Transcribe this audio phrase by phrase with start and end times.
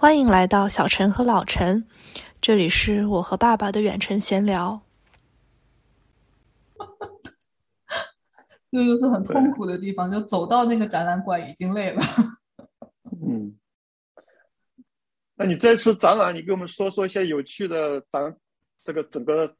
[0.00, 1.84] 欢迎来到小陈和老陈，
[2.40, 4.80] 这里是我和爸爸的远程闲聊。
[8.70, 12.00] 这就是很痛苦的地方，就走到那个展览馆已经累了。
[13.26, 13.58] 嗯，
[15.34, 18.36] 那你这次展览，你给我们说说一些有趣的展，
[18.84, 19.52] 这个整个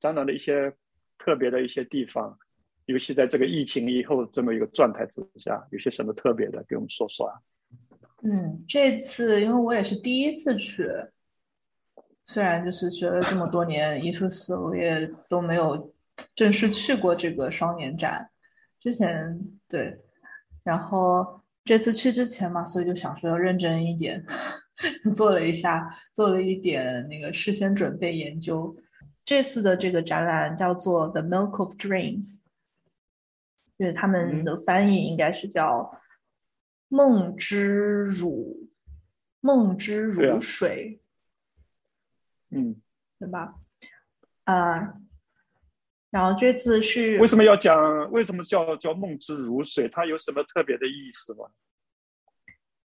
[0.00, 0.74] 展览的一些
[1.18, 2.36] 特别的一些地方，
[2.86, 7.38] 尤其在这个疫情以后这么一个状态之下，有些什么特别的，给我们说说啊？
[8.24, 10.88] 嗯，这次因为我也是第一次去，
[12.26, 15.94] 虽然就是学了这么多年艺术史，我也都没有
[16.34, 18.28] 正式去过这个双年展。
[18.80, 19.96] 之前对，
[20.64, 24.24] 然后这次去之前嘛，所以就想说要认真一点，
[25.14, 28.76] 做了一下，做了一点那个事先准备研究。
[29.24, 32.34] 这次的这个展览叫做《The Milk of Dreams》，
[33.78, 35.88] 就是他们的翻译应该是叫。
[36.88, 38.68] 梦之乳，
[39.40, 41.00] 梦之如水，
[42.50, 42.80] 嗯，
[43.18, 43.54] 对吧？
[44.44, 44.94] 啊，
[46.10, 48.10] 然后这次是为什么要讲？
[48.10, 49.86] 为什么叫叫梦之如水？
[49.88, 51.44] 它有什么特别的意思吗？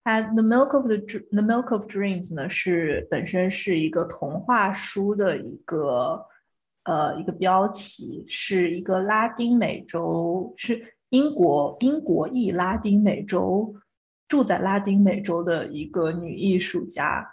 [0.05, 6.25] 它 The Milk of the The Milk of Dreams 呢，是本身是一个童话书的一个
[6.83, 13.75] 呃一个标题，是一个拉丁美洲，是英国英国裔拉丁美洲。
[14.29, 17.27] 住在拉丁美洲的一个女艺术家，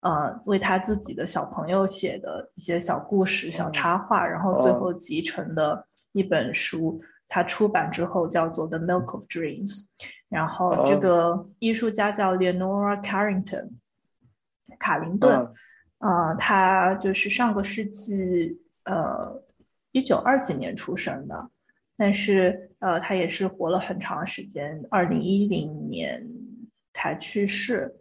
[0.00, 7.00] 呃，为她自己的小朋友写的一些小故事、小插画，然后最后集成的一本书。
[7.28, 9.78] 她出版之后叫做《The Milk of Dreams》，
[10.28, 13.70] 然后这个艺术家叫 Leonora Carrington，
[14.80, 15.48] 卡林顿，
[15.98, 19.40] 呃，她就是上个世纪呃
[19.92, 21.50] 一九二几年出生的。
[21.96, 26.26] 但是，呃，他也是活了很长时间，二零一零年
[26.92, 27.96] 才去世。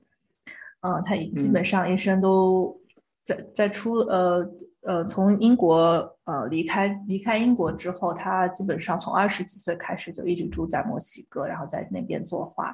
[0.81, 2.79] 嗯，他基本上一生都
[3.23, 4.49] 在在出呃
[4.81, 5.77] 呃，从英国
[6.23, 12.73] 呃离开离开英国之后，他基本上从二十几岁开始就一直住在墨西哥，然后在那边作画。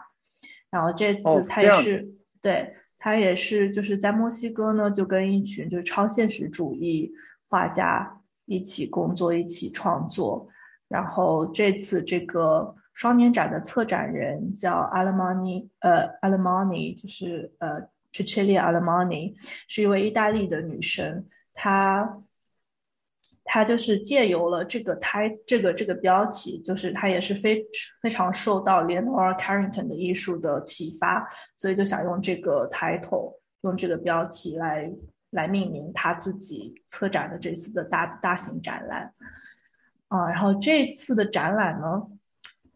[0.70, 2.08] 然后这次他也是，
[2.42, 7.12] 对他也是就是在墨西哥呢，就跟一群就是超现实主义
[7.50, 10.48] 画家一起工作，一起创作。
[10.88, 17.82] 然后这次这个双年展的策展人叫 Alamani，呃，Alamani 就是呃
[18.14, 19.36] c h i c h i l i a Alamani，
[19.68, 21.26] 是一位意大利的女生。
[21.54, 22.22] 她
[23.44, 27.62] 她就是借由了这个胎这个这个标题，就是她也是非
[28.02, 34.90] 非常受到 Leonora Carrington 的艺术的启发，所以就想用这个 title，用这个标题来
[35.32, 39.14] 来命名她自己策展的这次的大大型展览。
[40.08, 42.02] 啊，然后这次的展览呢，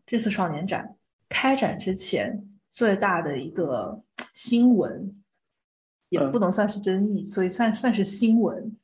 [0.09, 0.95] 这次双年展
[1.29, 4.01] 开展之前最大的一个
[4.33, 5.21] 新闻，
[6.09, 8.75] 也不能算是争议，所以算算是新闻，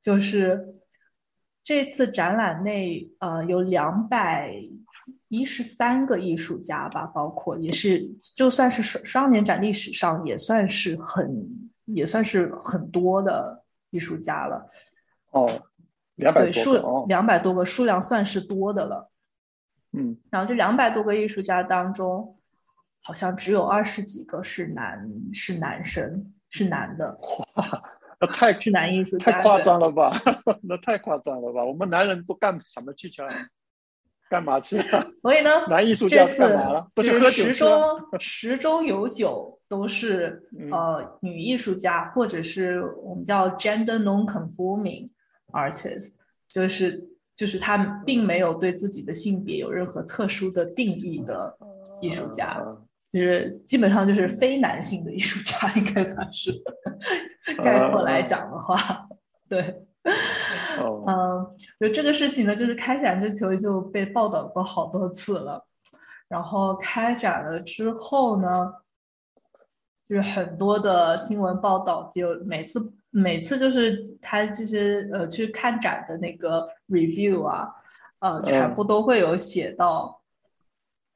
[0.00, 0.80] 就是
[1.62, 4.54] 这次展览内，呃，有两百
[5.28, 11.46] 一十三个艺术家吧，包括也是就算是双双年展历史上也算是很
[11.84, 14.66] 也算是很多的艺术家了。
[15.32, 15.62] 哦。
[16.16, 19.10] 两百对数两百多个数量算是多的了，
[19.92, 22.36] 嗯，然后这两百多个艺术家当中，
[23.00, 27.18] 好像只有二十几个是男是男生是男的，
[27.54, 27.82] 哇，
[28.20, 30.12] 那太是男艺术家太夸张了吧？
[30.62, 31.64] 那太夸张了吧？
[31.64, 33.22] 我们男人都干什么去去？
[34.30, 35.10] 干嘛去了？
[35.20, 36.88] 所以呢，男艺术家干嘛了？
[36.94, 37.70] 不是喝酒十中
[38.18, 40.42] 十中有九都是
[40.72, 45.10] 呃女艺术家，或者是我们叫 gender non-conforming。
[45.52, 46.14] artist
[46.48, 47.06] 就是
[47.42, 47.76] 就是他
[48.06, 51.52] 并没有对自己的性别有任何特殊的定义的
[52.00, 52.56] 艺术家，
[53.12, 56.52] 就是基本上就是非男性的艺术家，应该算是
[57.58, 59.08] 概括来讲的话，
[59.48, 59.60] 对，
[61.08, 61.44] 嗯，
[61.80, 65.66] 就这个事情呢，就是开展之球就被报道过好多次了，
[66.28, 68.72] 然后开展了之后呢，
[70.08, 72.94] 就是很多的新闻报道就每次。
[73.14, 77.68] 每次就是他就是呃去看展的那个 review 啊，
[78.20, 80.18] 呃，全部都会有写到，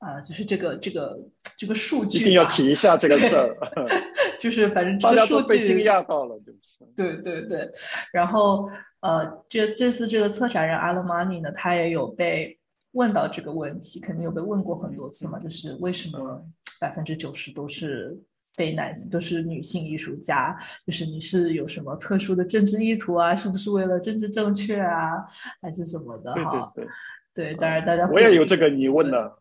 [0.00, 1.18] 呃，就是这个这个
[1.56, 3.56] 这个数据，一定要提一下这个事儿，
[4.38, 7.66] 就是反正这个数据被惊讶到了，就是，对对对，
[8.12, 8.68] 然后
[9.00, 12.58] 呃，这这次这个策展人 Alamani 呢，他也有被
[12.92, 16.44] 问到这个问题，肯定有被问过很多次嘛，就是为什么
[16.78, 18.22] 百分之九十都是。
[18.56, 23.36] 非男性都是女性艺术家，就是你是有什么特殊的政治意图啊？
[23.36, 25.24] 是不是为了政治正确啊，
[25.60, 26.32] 还是什么的？
[26.34, 26.88] 哈，对对
[27.34, 29.38] 对，对，当然大家我也有这个疑问的。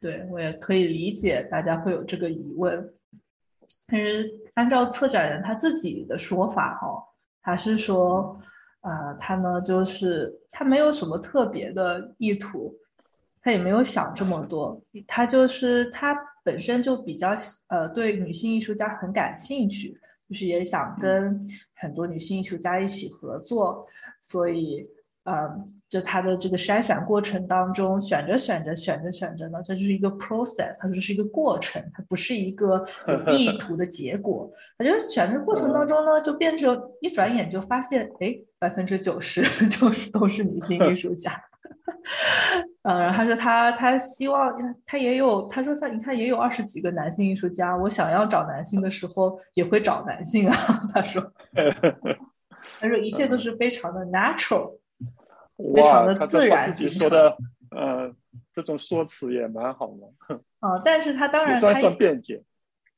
[0.00, 2.92] 对，我也可以理解大家会有这个疑问。
[3.88, 7.02] 但是按照策展人他自己的说法哈，
[7.42, 8.36] 他是说，
[8.82, 12.74] 呃，他呢就是他没有什么特别的意图，
[13.42, 17.34] 他也没有想这么多，他就是他本身就比较
[17.68, 19.98] 呃对女性艺术家很感兴趣，
[20.28, 23.86] 就是也想跟很多女性艺术家一起合作，
[24.20, 24.86] 所以
[25.24, 25.72] 嗯。
[25.92, 34.50] 就他的这个筛选过程当中，选着选着选着选着呢，这就是一个 process，它就是一个过程，它不是一个有 意图的结果。
[34.78, 41.38] 他就选的过程当中呢，就变成一转眼就发现，哎，百分之九十 就是都是女性艺术家。
[42.82, 44.52] 嗯， 然后他说他他希望
[44.84, 50.56] 他也有，他说他你看也有二十几个男性艺术家，我想要找男性的时候也会找男性啊。
[50.92, 51.32] 他说，
[52.80, 54.78] 他说一切都是非常的 natural。
[55.74, 57.36] 非常的自然形说的，
[57.70, 58.10] 呃，
[58.52, 60.34] 这种说辞也蛮好的。
[60.58, 62.42] 啊，但是他当然算算辩解，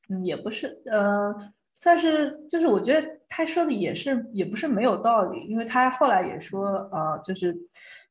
[0.09, 1.35] 嗯，也不是，呃，
[1.77, 7.53] 算是，就是我觉得他说的也是，也不是没有道理，因为他后来也说，呃，就是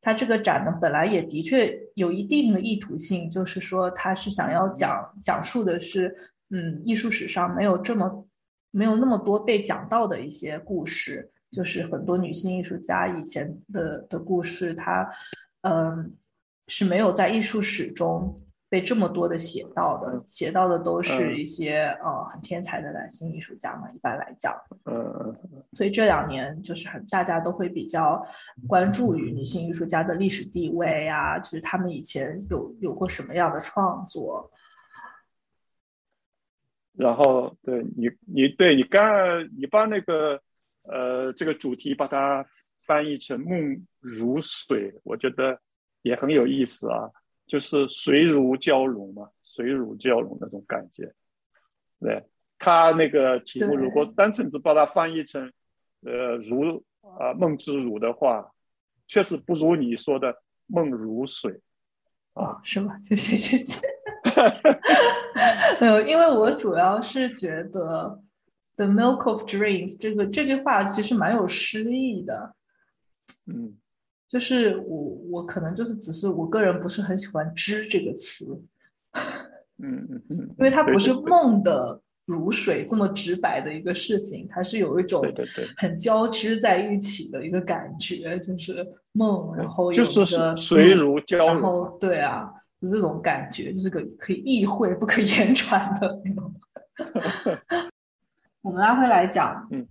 [0.03, 6.15] 他这个展呢，本来也的确有一定的意图性，就是说他是想要讲讲述的是，
[6.51, 8.29] 嗯，艺术史上没有这么
[8.71, 11.31] 没有那么多被讲到的一些故事。
[11.51, 15.09] 就是很多女性艺术家以前的的故事，她，
[15.63, 16.13] 嗯，
[16.67, 18.35] 是没有在艺术史中
[18.75, 24.53] 被这么多的写到的，写到的都是一些呃很天才的男性艺术家嘛，一般来讲，
[24.87, 25.33] 嗯，
[25.75, 28.21] 所以这两年就是很大家都会比较
[28.67, 34.51] 关注于女性艺术家的历史地位啊，就是他们以前有有过什么样的创作，
[36.95, 39.01] 然后对你你对你刚
[39.57, 40.43] 你把那个。
[40.87, 42.45] 呃，这个主题把它
[42.87, 45.59] 翻译成“梦如水”，我觉得
[46.03, 47.09] 也很有意思啊，
[47.47, 51.15] 就是水乳交融嘛，水乳交融那种感觉。
[52.01, 52.25] 对，
[52.59, 55.53] 他那个题目如果单纯只把它翻译成
[56.05, 58.53] “呃，如啊梦之乳”的话，
[59.07, 61.61] 确实不如你说的“梦如水”
[62.35, 62.99] 啊，是吗？
[62.99, 63.81] 谢谢谢谢。
[65.81, 68.21] 没有，因为我主要是觉得。
[68.77, 72.57] The milk of dreams，这个这句话其实蛮有诗意的，
[73.47, 73.79] 嗯，
[74.29, 74.99] 就是我
[75.31, 78.61] 我可能就是只是我个人不是很喜欢“知”这个词，
[79.79, 85.23] 嗯嗯嗯，因为它不是梦的如水这么直白的一个事情，它是有一种
[85.77, 92.51] 很交织在一起的一个感觉，就是梦，然后有个水乳交融，然后对啊，
[92.81, 96.55] 就这种感觉，就是个可以意会不可 言传的那种。
[98.63, 99.87] 我们拉回来讲，嗯，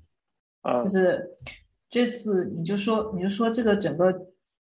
[0.62, 1.24] 啊，就是
[1.94, 4.12] 这次你就说，你就说这个整个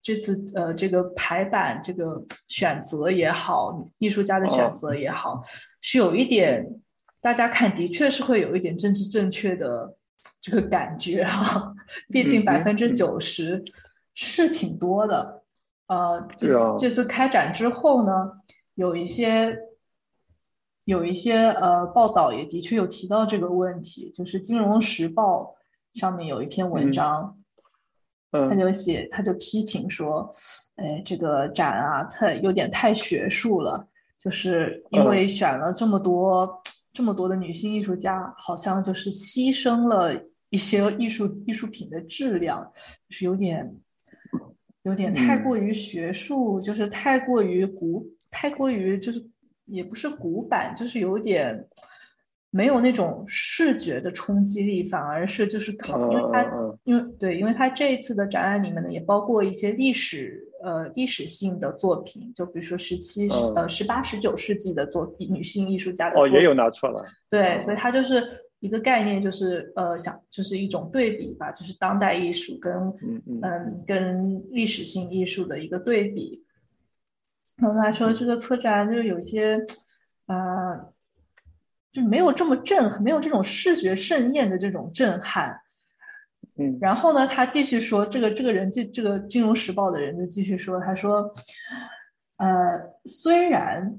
[0.02, 5.40] 这次呃这个排版这个选择也好，艺术家的选择也好，
[5.80, 6.62] 是有一点
[7.22, 9.96] 大家看的确是会有一点政治正确的
[10.42, 11.72] 这个感觉哈，
[12.10, 13.64] 毕竟百分之九十
[14.12, 15.42] 是挺多的，
[15.86, 18.12] 呃，这这次开展之后呢，
[18.74, 19.58] 有一些。
[20.84, 25.42] 有一些呃报道也的确有提到这个问题，就是《金融时报》
[25.96, 27.36] 上面有一篇文章，
[28.30, 30.30] 他就写他就批评说，
[30.76, 33.88] 哎，这个展啊，它有点太学术了，
[34.18, 36.62] 就是因为选了这么多
[36.92, 40.14] 这么多的女性艺术家，好像就是牺牲了
[40.50, 42.62] 一些艺术艺术品的质量，
[43.08, 43.74] 就是有点
[44.82, 49.28] 有点太过于学术，就是太过于古，太过于就是。
[49.68, 51.68] 也不是古板，就是有点
[52.56, 56.36] 没有那种视觉的冲击力，反而是就是考，因为它
[56.84, 68.26] 因为对，因为它这一次的展览里面呢，也包括一些历史呃历史性的作品，就比如说十七呃十八十九世纪的作品女性艺术家的哦也有拿出来，对，所以它就是
[68.60, 72.72] 一个概念，就是呃想就是一种对比吧，就是当代艺术跟
[73.02, 76.42] 嗯嗯跟历史性艺术的一个对比。
[77.58, 79.58] 然后他说：“这个策展就是有些，
[80.26, 80.36] 呃，
[81.96, 85.58] 就没有这么震，没有这种视觉盛宴的这种震撼。”
[86.60, 86.76] 嗯。
[86.78, 91.32] 然后呢，他继续说：“这个这个人，这这个《金融时报》的人就继续说，他说，
[92.36, 93.98] 呃，虽然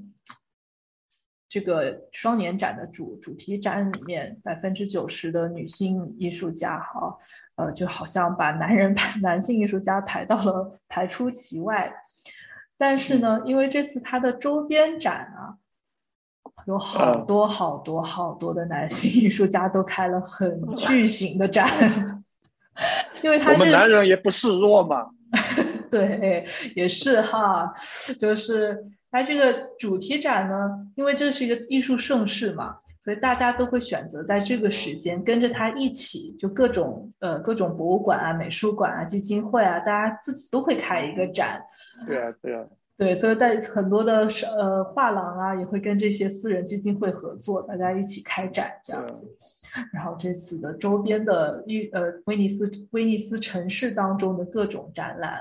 [1.50, 7.18] 这个双年展的主主题展里面百分之九十的女性艺术家，哈，
[7.56, 11.92] 呃，就好像把男人排男性艺术家排到了排出其外。”
[12.80, 15.58] 但是呢，因为这次他的周边展啊，
[16.68, 21.68] 有好多好多好多的男性艺术家都开了很巨型的展，
[23.24, 25.08] 因为他我们男人也不示弱嘛。
[25.90, 26.46] 对，
[26.76, 27.74] 也是哈，
[28.20, 28.78] 就是
[29.10, 30.56] 它这个主题展呢，
[30.96, 41.62] 因为这是一个艺术盛世嘛，所以大家都会选择在这个时间跟着他一起，就各种呃各种博物馆啊、美术馆啊、基金会啊，大家自己都会开一个展。
[42.06, 42.66] 对啊，对啊。
[42.98, 44.28] 对，所以在很多的
[44.58, 49.38] 呃画廊啊，也会跟这些私人基金会合作，大家一起开展这样子。
[49.94, 55.40] 然后这次的周边的艺呃威尼斯威尼斯城市当中的各种展览，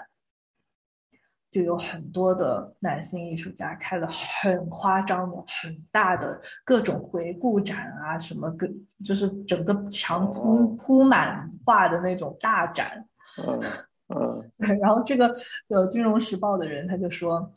[1.51, 8.71] 就有很多的男性艺术家开了很夸张的、很大的各种回顾展啊，什么跟
[9.03, 13.03] 就是整个墙铺铺满画的那种大展。
[13.39, 13.59] 嗯，
[14.81, 15.27] 然后这个
[15.69, 17.53] 呃，《金融时报》的人他就说，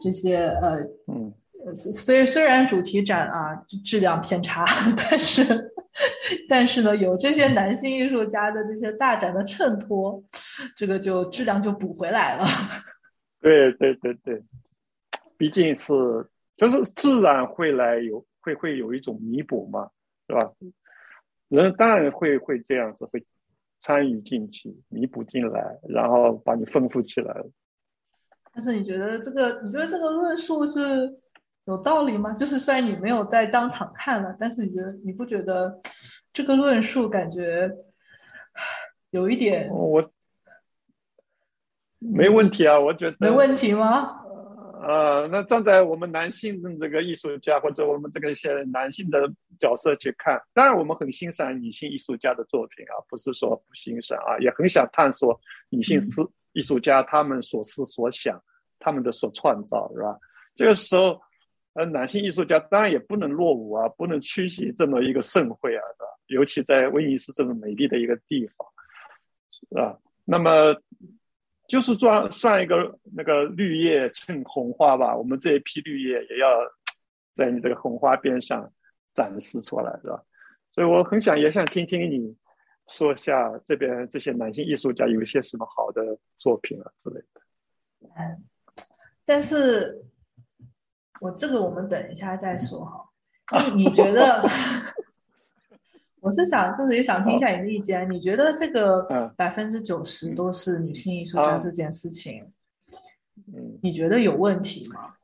[0.00, 0.78] 这些呃，
[1.08, 1.32] 嗯，
[1.74, 3.54] 虽虽然主题展啊
[3.84, 4.64] 质量偏差，
[4.96, 5.72] 但是
[6.48, 10.22] 但是呢，有这些男性艺术家的这些大展的衬托，
[10.74, 12.44] 这个就质量就补回来了。
[13.40, 14.42] 对对对对，
[15.36, 15.92] 毕竟是
[16.56, 19.90] 就是自然会来有会会有一种弥补嘛，
[20.28, 20.50] 是吧？
[21.48, 23.22] 人当然会会这样子会。
[23.80, 27.34] 参与进去，弥补进来，然后把你丰富起来
[28.52, 31.18] 但是你觉得这个，你觉得这个论述是
[31.64, 32.32] 有道理吗？
[32.34, 35.80] 就是虽然你没有在当场看了，但是你觉得你不觉得
[36.32, 37.70] 这个论述感觉
[39.10, 39.68] 有一点？
[39.70, 40.10] 我
[41.98, 44.08] 没问题啊，我觉得没问题吗？
[44.82, 58.42] 呃，那站在我们男性的这个艺术家或者我们这个一些男性的角色去看，当然我们很欣赏女性艺术家的作品啊，不是说不欣赏啊，也很想探索女性思艺术家他们所思所想，
[58.78, 60.18] 他们的所创造，是吧？
[60.54, 61.20] 这个时候，
[61.74, 65.82] 呃，男性艺术家当然也不能落伍啊，不能缺席这么一个盛会啊？
[66.28, 68.66] 尤其在威尼斯这么美丽的一个地方，
[69.50, 69.98] 是吧？
[70.24, 70.74] 那么。
[71.70, 76.48] 就是算算一个那个绿叶衬红花吧，我们这一批绿叶也要
[77.32, 78.68] 在你这个红花边上
[79.14, 80.20] 展示出来，是吧？
[80.72, 82.36] 所以我很想也想听听你
[82.88, 87.40] 说下这边这些男性艺术家有一些什么好的作品啊之类的。
[88.16, 88.44] 嗯，
[89.24, 90.04] 但是
[91.20, 93.06] 我这个我们等一下再说哈。
[93.76, 94.42] 你觉得？
[96.20, 98.08] 我是想，就是也想听一下你的意见。
[98.10, 102.52] 你觉得这个百分之九十都是女性艺术家这件事情，
[103.54, 105.14] 嗯，你觉得有问题吗？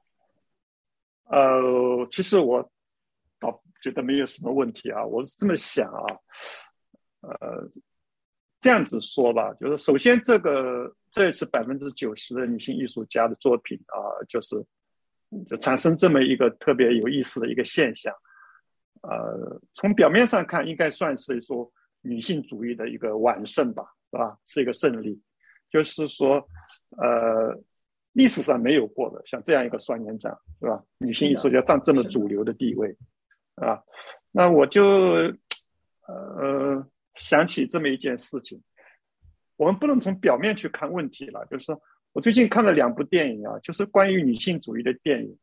[1.26, 2.70] 呃，其实我
[3.38, 5.04] 倒觉得没有什么问题啊。
[5.04, 6.04] 我是这么想啊，
[7.20, 7.70] 呃，
[8.58, 14.56] 这样子说吧，就是首先这个这次百分之九十的女性艺术家的作品啊，就是
[15.46, 18.14] 就产生这么一个特别有意思的一个现象。
[19.08, 21.70] 呃，从表面上看，应该算是说
[22.00, 24.36] 女性主义的一个完胜吧，是吧？
[24.48, 25.22] 是一个胜利，
[25.70, 26.44] 就是说，
[26.98, 27.56] 呃，
[28.14, 30.82] 历史上没有过的像这样一个双年展，是吧？
[30.98, 32.96] 女性艺术家占这么主流的地位，
[33.54, 33.80] 啊，
[34.32, 34.84] 那我就
[36.08, 36.84] 呃
[37.14, 38.60] 想起这么一件事情，
[39.56, 41.80] 我们不能从表面去看问题了，就是说
[42.12, 45.38] 我最近看了两部电影啊，就是关于女性主义的电影，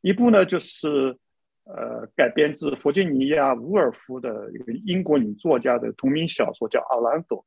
[0.00, 1.14] 一部呢就是。
[1.76, 7.38] 呃，改编自弗吉尼亚·伍尔夫的一个英国女作家的同名小说，叫《阿兰多》。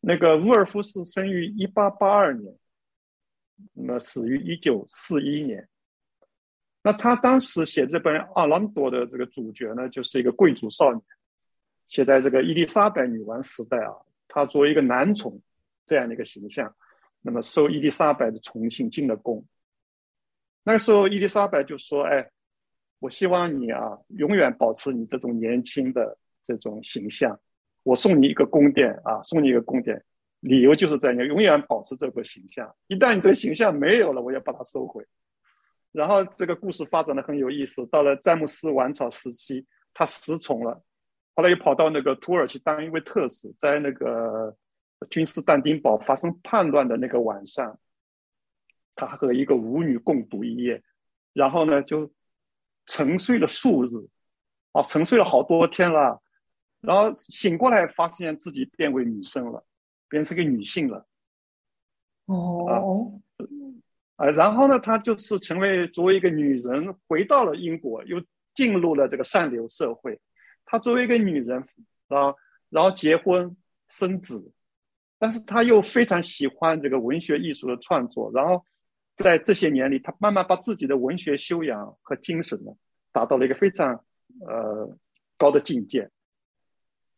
[0.00, 2.54] 那个伍尔夫是生于一八八二年，
[3.72, 5.68] 那么死于一九四一年。
[6.82, 11.02] 那他当时写这本《阿兰多》的这个主角呢，就是一个贵族少年，
[11.88, 13.92] 写在这个伊丽莎白女王时代啊，
[14.28, 15.40] 他作为一个男宠
[15.84, 16.72] 这样的一个形象，
[17.22, 19.44] 那么受伊丽莎白的宠幸进了宫。
[20.62, 22.30] 那个时候，伊丽莎白就说：“哎。”
[23.00, 27.38] 我希望你啊，永远保持你这种年轻的这种形象。
[27.82, 30.04] 我送你一个宫殿啊，送你一个宫殿，
[30.40, 32.72] 理由就是在你永远保持这个形象。
[32.88, 35.02] 一旦你这个形象没有了，我要把它收回。
[35.92, 37.86] 然后这个故事发展的很有意思。
[37.86, 40.82] 到了詹姆斯王朝时期，他失宠了，
[41.34, 44.54] 后来又跑到那个土耳其当一位特使，在那个
[45.08, 47.80] 君士坦丁堡发生叛乱的那个晚上，
[48.94, 50.82] 他和一个舞女共度一夜，
[51.32, 52.12] 然后呢就。
[52.90, 54.08] 沉睡了数日，
[54.72, 56.20] 啊，沉睡了好多天了，
[56.80, 59.64] 然后醒过来，发现自己变为女生了，
[60.08, 61.06] 变成个女性了。
[62.26, 63.20] 哦，
[64.16, 68.20] 啊，然后呢，她就是成为作为一个女人回到了英国，又
[68.56, 70.20] 进入了这个上流社会。
[70.64, 71.60] 她作为一个女人
[72.08, 72.34] 啊，
[72.70, 73.56] 然后结婚
[73.88, 74.52] 生子，
[75.16, 78.64] 但是她又非常喜欢这个文学艺术的创作，然后。
[79.22, 82.72] 在这些年里，他慢慢把自己的文学修养和精神呢，
[83.12, 84.04] 达到了一个非常
[84.46, 84.96] 呃
[85.36, 86.10] 高的境界，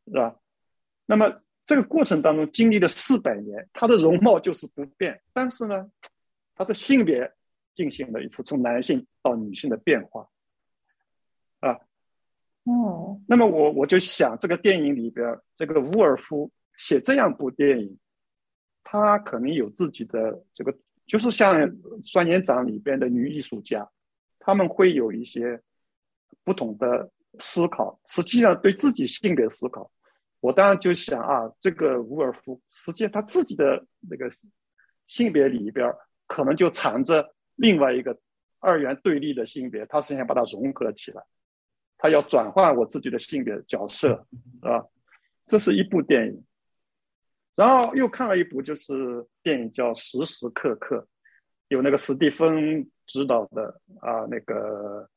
[0.06, 0.36] 是吧？
[1.06, 5.90] 那么这个过程当中经历了四百年，他的容貌就是不变，但是呢，
[6.54, 7.32] 他的性别
[7.72, 10.28] 进行了一次从男性到女性的变化，
[11.60, 11.78] 啊，
[12.64, 17.98] 哦，那么我我就想，这个电影里边，这个伍尔夫写这样部电影，
[18.82, 20.76] 他可能有自己的这个，
[21.12, 21.54] 就是像
[22.06, 23.86] 《双年展》里边的女艺术家，
[24.38, 25.60] 他们会有一些
[26.42, 29.90] 不同的思考，实际上对自己性别思考。
[30.40, 34.26] 我当然就想啊，这个伍尔夫实际他自己的那个
[35.06, 35.94] 性别里边，
[36.26, 38.18] 可能就藏着另外一个
[38.58, 41.22] 二元对立的性别，他是想把它融合起来，
[41.98, 44.26] 他要转换我自己的性别角色，
[44.62, 44.82] 啊，
[45.44, 46.42] 这是一部电影。
[47.54, 48.92] 然后又看了一部，就是
[49.42, 50.96] 电影叫《时时刻刻》，
[51.68, 55.08] 有那个史蒂芬执导的啊，那个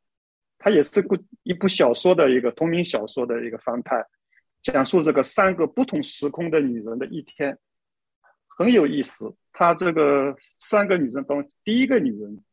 [0.58, 4.06] 他也是部一部小说的一个同名小说的一个翻拍。
[4.62, 7.56] 讲述这个三个不同时空的女人的一天，
[8.48, 9.32] 很有意思。
[9.54, 12.44] 他这个三个女人当中，第一个女人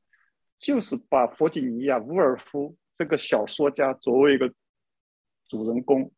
[0.58, 4.52] 就是把弗吉尼亚·伍尔夫这个小说家作为一个
[5.48, 6.12] 主人公。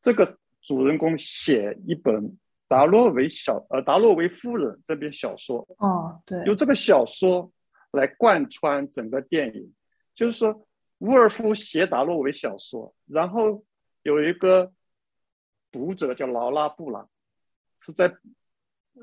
[0.00, 2.14] 这个主人公写一本
[2.72, 5.58] 《达洛维小》呃，《达洛维夫人》这篇小说。
[5.78, 7.52] 哦，对，由这个小说
[7.90, 9.74] 来贯穿整个电影。
[10.14, 10.66] 就是说，
[10.98, 13.64] 伍尔夫写达洛维小说，然后
[14.02, 14.72] 有一个。
[15.74, 17.08] 读者叫劳拉·布朗，
[17.80, 18.04] 是在，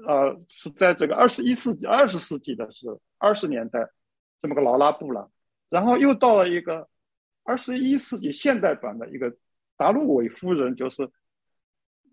[0.07, 3.89] 呃，是在这个二十一世纪、二十世纪的时候，二十年代，
[4.37, 5.31] 这么个劳拉·布朗，
[5.69, 6.87] 然后又到了一个
[7.41, 9.35] 二十一世纪现代版的一个
[9.77, 11.09] 达洛维夫人，就是，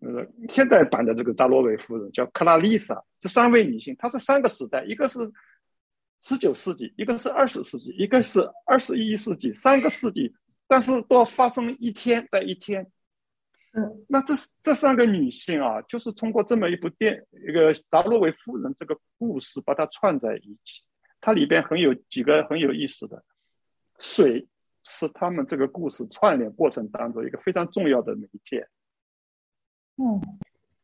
[0.06, 3.02] 呃，现代版的这个达洛维夫人叫克拉丽莎。
[3.18, 5.18] 这三位女性，她是三个时代，一个是
[6.22, 10.32] 十九世纪，一个是二十世纪，一个是二十一世纪，三个世纪，
[10.68, 12.86] 但是都发生一天，在一天。
[13.72, 14.32] 嗯那这
[14.62, 20.82] 这三个女性啊，就是通过这么一部电一个达洛维夫人这个故事，把它串在一起。
[21.20, 23.22] 它里边很有几个很有意思的，
[23.98, 24.46] 水
[24.84, 28.66] 是他们这个故事串联过程当中一个非常重要的媒介。
[29.97, 30.21] 嗯，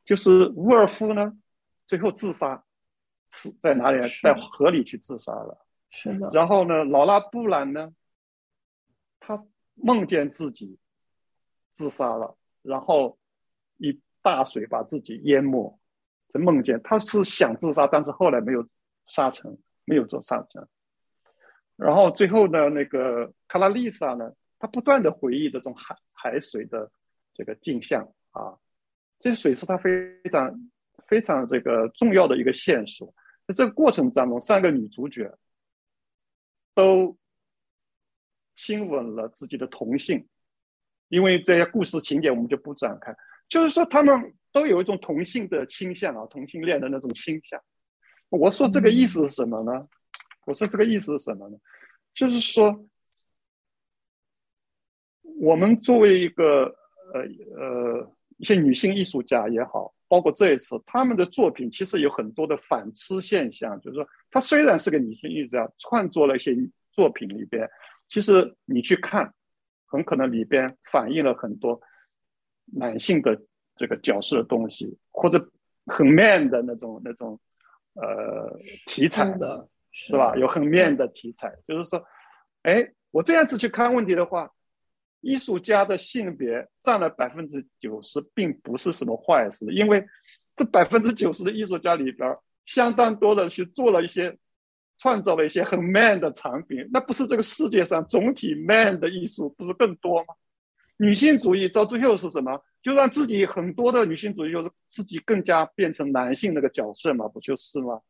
[0.05, 1.37] 就是伍尔夫呢，
[1.87, 2.65] 最后自杀
[3.31, 4.01] 是在哪里？
[4.23, 5.67] 在河里去自杀了。
[5.91, 6.31] 是的。
[6.33, 7.93] 然后呢，劳拉布兰呢，
[9.21, 9.45] 他
[9.75, 10.79] 梦见自己
[11.73, 12.37] 自杀了。
[12.63, 13.19] 然后，
[13.79, 15.79] 一大水把自己淹没，
[16.29, 18.67] 这梦见他是想自杀，但是后来没有
[19.09, 20.67] 杀成，没有做杀成。
[21.77, 26.91] 然后最后呢，那个卡拉丽莎呢，她不断的回忆这种海海水的
[27.35, 28.57] 这个镜像啊，
[29.23, 30.71] 这水是她非常
[31.07, 33.07] 非常这个重要的一个线索。
[33.47, 35.33] 在这个过程当中，三个女主角
[36.75, 37.17] 都
[38.57, 40.27] 亲吻了自己的同性。
[41.07, 43.15] 因为这些故事情节我们就不展开，
[43.49, 47.63] 就是说他们都有一种同性的倾向啊，同性恋的那种倾向。
[48.29, 49.87] 我说这个意思是什么呢？
[50.47, 51.59] 我说这个意思是什么呢？
[52.13, 52.85] 就是说，
[55.23, 56.75] 我们作为一个
[57.13, 57.21] 呃
[57.61, 63.81] 呃一些女性艺术家也好，包括这一次他们的作品，其实有很多的反思现象。
[63.81, 66.53] 就是说，她虽然是个女性艺术家，创作了一些
[66.91, 67.71] 作品里边，
[68.09, 69.33] 其实你去看。
[69.93, 71.79] 很可能里边反映了很多
[72.65, 73.39] 男性的
[73.77, 75.39] 这个角色的东西，或者
[75.85, 77.39] 很 man 的那种那种
[77.93, 80.35] 呃题材的，是吧？
[80.37, 82.03] 有很 man 的题材，就是说，
[82.63, 84.51] 哎，我这样子去看问题的话，
[85.23, 90.05] 艺术家的性别占了百分之九十，并不是什么坏事，因为
[90.55, 94.39] 这百分之九十的艺术家里边，相当多的去做了一些。
[94.99, 100.35] 创造了一些很 man 的产品，那不是这个世界上总体 man 的艺术不是更多吗？
[100.99, 102.63] 女性主义到最后是什么？
[102.81, 108.01] 就让自己很多的女性主义就是自己更加变成男性那个角色嘛，不就是吗？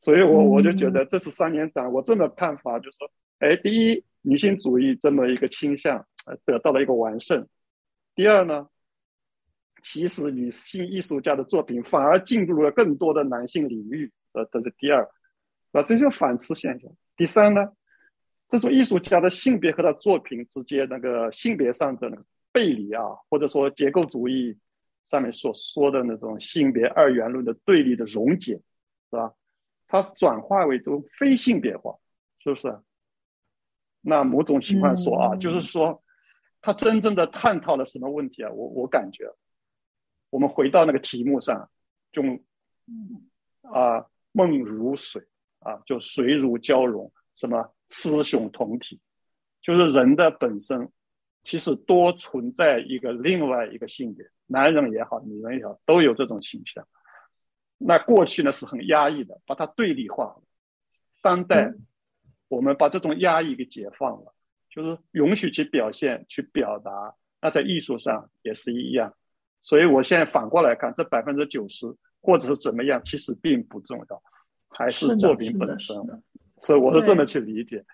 [0.00, 7.40] 所以我我就觉得这是三年展，我这么看法，就是说，哎，第一，女性主义这么一个倾向呃得到了一个完胜；
[8.16, 8.68] 第二呢，
[9.82, 15.08] 其实女性艺术家的作品反而进入了更多的男性领域，呃，这是第二。
[15.70, 16.90] 啊，这就反刍现象。
[17.16, 17.70] 第三呢，
[18.48, 24.58] 这种艺术家的性别和他作品之间那个性别上的那个背离啊，或者说结构主义
[25.04, 29.32] 上面所说的那种性别二元论的对立的溶解，是吧？
[29.86, 31.94] 它转化为这种非性别化，
[32.38, 32.76] 是不是？
[34.06, 36.02] 那某种情况说啊，就是说，
[36.60, 38.50] 他真正的探讨了什么问题啊？
[38.50, 39.24] 我我感觉，
[40.30, 41.68] 我们回到那个题目上，
[42.12, 42.22] 就
[43.62, 45.22] 啊，梦如水。
[45.60, 49.00] 啊，就水乳交融，什么雌雄同体，
[49.60, 50.88] 就是人的本身，
[51.42, 56.86] 其实多存在一个另外一个性别，男人也好，女人也好，都有这种倾向。
[57.78, 60.42] 那过去呢是很压抑的，把它对立化了。
[61.20, 61.74] 当代
[62.48, 64.34] 我们把这种压抑给解放了，
[64.70, 67.14] 就是允许去表现、去表达。
[67.40, 69.12] 那在艺术上也是一样。
[69.60, 71.86] 所以我现在反过来看，这百分之九十
[72.20, 74.22] 或者是怎么样，其实并不重要，
[74.68, 75.96] 还是作品本身。
[76.60, 77.84] 所以我是这么去理解。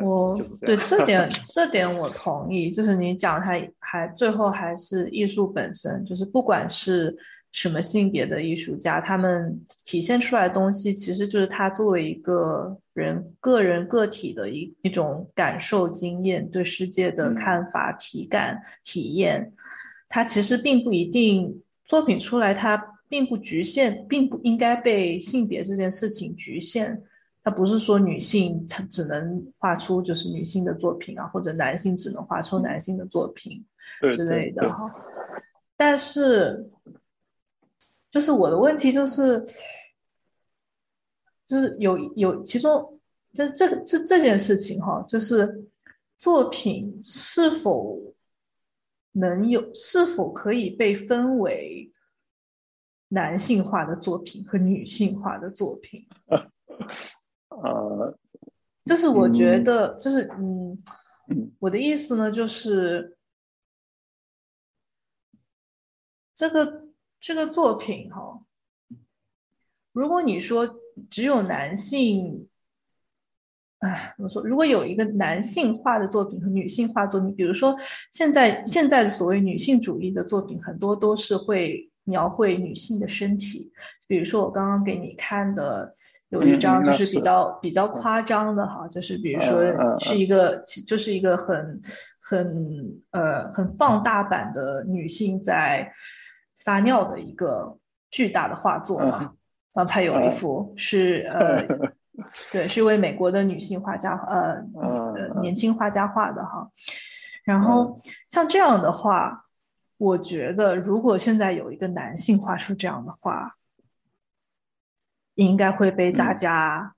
[0.00, 7.14] 我对这点 这点我同意，就是你讲还还最后还是艺术本身，就是不管是
[7.50, 19.52] 什么性别的艺术家，他们体现出来的东西，其实就是他作为一个人个人个体的一一种感受经验，对世界的看法、体感、体验，
[20.08, 27.02] 它其实并不一定作品出来，它并不局限，并不应该被性别这件事情局限。
[27.44, 33.64] 它不是说女性才只能画出就是女性的作品啊，或者男性只能画出男性的作品
[34.12, 34.88] 之类的哈。
[35.76, 36.70] 但是，
[38.10, 39.42] 就是我的问题就是，
[41.44, 43.00] 就是有有其中，
[43.32, 45.64] 这这这这件事情哈，就是
[46.16, 48.14] 作品是否
[49.10, 51.90] 能有，是否可以被分为
[53.08, 56.06] 男性化的作品和女性化的作品？
[57.62, 58.18] 呃，
[58.84, 60.76] 就是我觉得，就是嗯，
[61.60, 63.16] 我的意思呢，就是
[66.34, 66.88] 这个
[67.20, 68.42] 这个作品哈，
[69.92, 72.48] 如果你说只有男性，
[73.78, 74.42] 哎，我说？
[74.42, 77.76] 如果有一个男性化的作品和女性化作品，比如说
[78.10, 83.72] 现在现在的所谓女性主义的作品，很多都是会描绘女性的身体，
[84.06, 85.94] 比如说我刚刚给你看的。
[86.32, 89.62] 有一张就是比较比较夸张的哈，就是比如说
[89.98, 91.78] 是一个，就是一个很
[92.26, 95.92] 很呃很放大版的女性在
[96.54, 97.76] 撒尿的一个
[98.10, 99.34] 巨大的画作嘛。
[99.74, 101.62] 刚才有一幅是呃，
[102.50, 106.66] 对，是一位美国的女性画家呃呃年轻画家画的哈。
[107.44, 109.44] 然后像这样的话，
[110.02, 113.56] 我觉得如果现在有一个男性画出这样的话。
[115.36, 116.94] 应该会被大家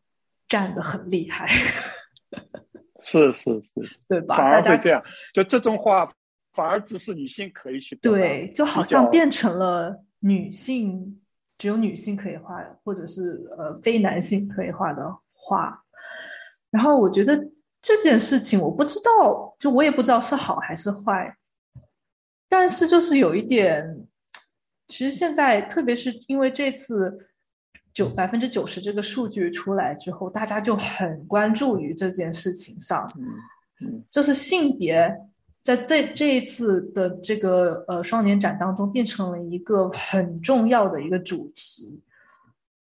[0.49, 1.47] 站得很厉害，
[3.01, 4.37] 是是是，对吧？
[4.37, 5.01] 反而会这样，
[5.33, 6.12] 就这种话
[6.53, 11.21] 反而只是女性可以去对，就好像变成了女性
[11.57, 15.85] 只有女性可以画，或者是呃非男性可以画的画。
[16.71, 17.37] 然后我觉得
[17.81, 21.33] 这件事情我不知道，就我也不知道是好还是坏，
[22.55, 24.07] 但是就是有一点，
[24.87, 27.29] 其实现在特别是因为这次。
[27.93, 33.07] 九百分之九十这个数据出来之后，大家就很关注于这件事情上。
[34.11, 35.17] 就是性别
[35.62, 42.03] 在这这一次的这个呃双年展当中，变成了一个很重要的一个主题。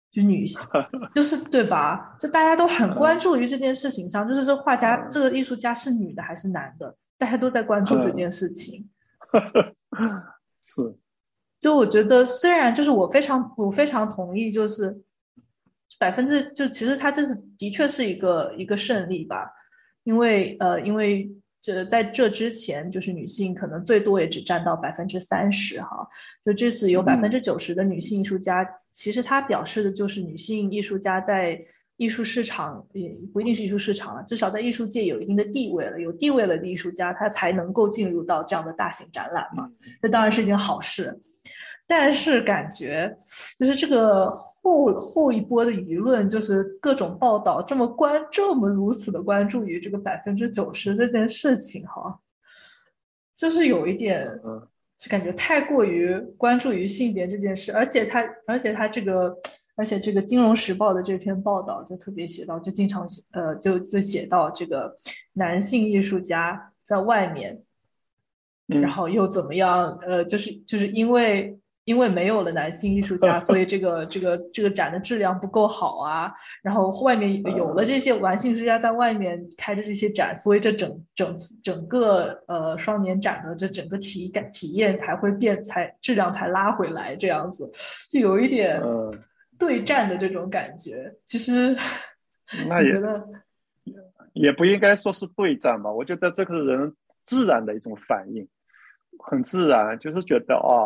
[0.09, 0.63] 就女性，
[1.13, 2.15] 就是对吧？
[2.17, 8.89] 就大家都很关注于这件事情上，就是这画家、这个艺术家是女的还是男的，大家都在关注这件事情。
[10.61, 10.95] 是。
[11.59, 15.01] 就我觉得，虽然就是我非常我非常同意，就是
[15.97, 19.49] 百分之就其实它这是的确是一个一个胜利吧，
[20.03, 26.07] 因为呃因为这在这之前就是女性可能最多也只占到百分之三十哈，
[26.43, 31.63] 就这次有百分之九十的女性艺术家，其实它表示的就是女性艺术家在。
[31.97, 35.99] 艺术市场也不一定是艺术市场了，至少在艺术界有一定的地位了。
[35.99, 39.69] 有地位了的艺术家，他才能够进入到这样的大型展览嘛？
[40.01, 41.17] 这当然是一件好事。
[41.85, 43.15] 但是感觉
[43.59, 52.19] 就是这个后后一波的舆论，就是各种报道这么关这么如此的关注于这个百分之九十这件事情哈，
[53.35, 54.27] 就是有一点，
[54.97, 59.37] 就感觉太过于关注于性别这件事，而且他而且他这个。
[59.75, 64.95] 而且这个《金融时报》的这篇报道就特别写到，就经常写，呃，就就写到这个
[65.33, 67.59] 男性艺术家在外面，
[68.67, 69.97] 然后又怎么样？
[70.03, 76.31] 呃，就是就是因为因为没有了男性艺术家， 所以这个这个这个展的质量不够好啊。
[76.61, 87.67] 然后外面有了这些男性艺术家在外面开着这些展，所以这整整整个呃双年展的这整个体感体验才会变，才质量才拉回来，这样子
[88.11, 88.79] 就有一点。
[89.57, 91.75] 对战的这种感觉，其实
[92.67, 92.93] 那也
[94.33, 95.91] 也不应该说是对战吧。
[95.91, 98.47] 我觉得这个是人自然的一种反应，
[99.19, 100.83] 很自然，就是觉得啊，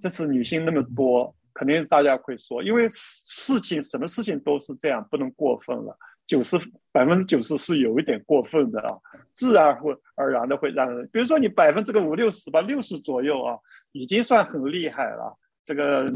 [0.00, 5.96] 这次女性那么多，肯定大家会说，因为事情什么事情都是这样，不能过分了。
[6.26, 6.58] 九十
[6.92, 8.98] 百分之九十是有一点过分的啊，
[9.32, 13.56] 自然会而然的会让人，比如说你百分之个五六十吧，六十左右啊，
[13.92, 15.38] 已经算很厉害了。
[15.68, 16.10] 这个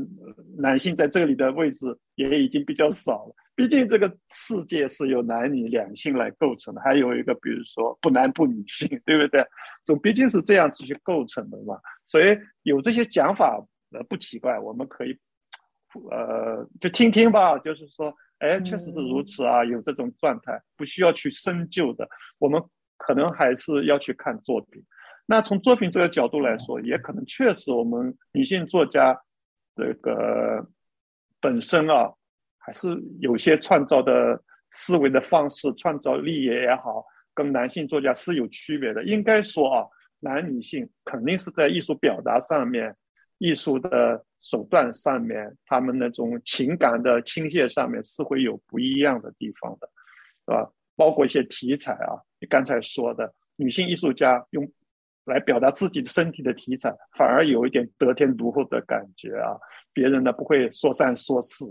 [0.57, 1.85] 男性在这里的位置
[2.15, 9.45] 也已经比较少了，毕竟这个世界是由男女两性来构成的，还有一个比如说不男不女性，对不对？
[9.85, 11.79] 总毕竟是这样子去构成的嘛。
[12.07, 15.15] 所以有这些讲法呃不奇怪，我们可以
[16.11, 17.59] 呃就听听吧。
[17.59, 22.09] 就是说，哎，确实是如此啊，有这种状态，不需要去深究的。
[22.39, 22.59] 我们
[22.97, 24.83] 可能还是要去看作品。
[25.27, 29.15] 那从作品这个角度来说，也可能确实我们女性作家
[29.75, 30.67] 这个
[31.41, 32.13] 本身啊，
[32.59, 32.89] 还是
[33.21, 37.05] 有些创造的思维的方式、创造力也也好，
[37.35, 39.03] 跟男性作家是有区别的。
[39.05, 39.87] 应该说啊，
[40.21, 42.95] 男女性肯定是在艺术表达上面、
[43.39, 49.89] 艺术的手段上面、他们那种情感的倾泻上面是会有不一样的地方的，
[50.47, 50.71] 是吧？
[50.97, 54.71] 包括一些题材啊，你刚才说的女性艺术家用。
[55.25, 59.57] 来表达自己的身体的题材，反而有一点得天独厚的感觉啊！
[59.93, 61.65] 别人呢不会说三说四，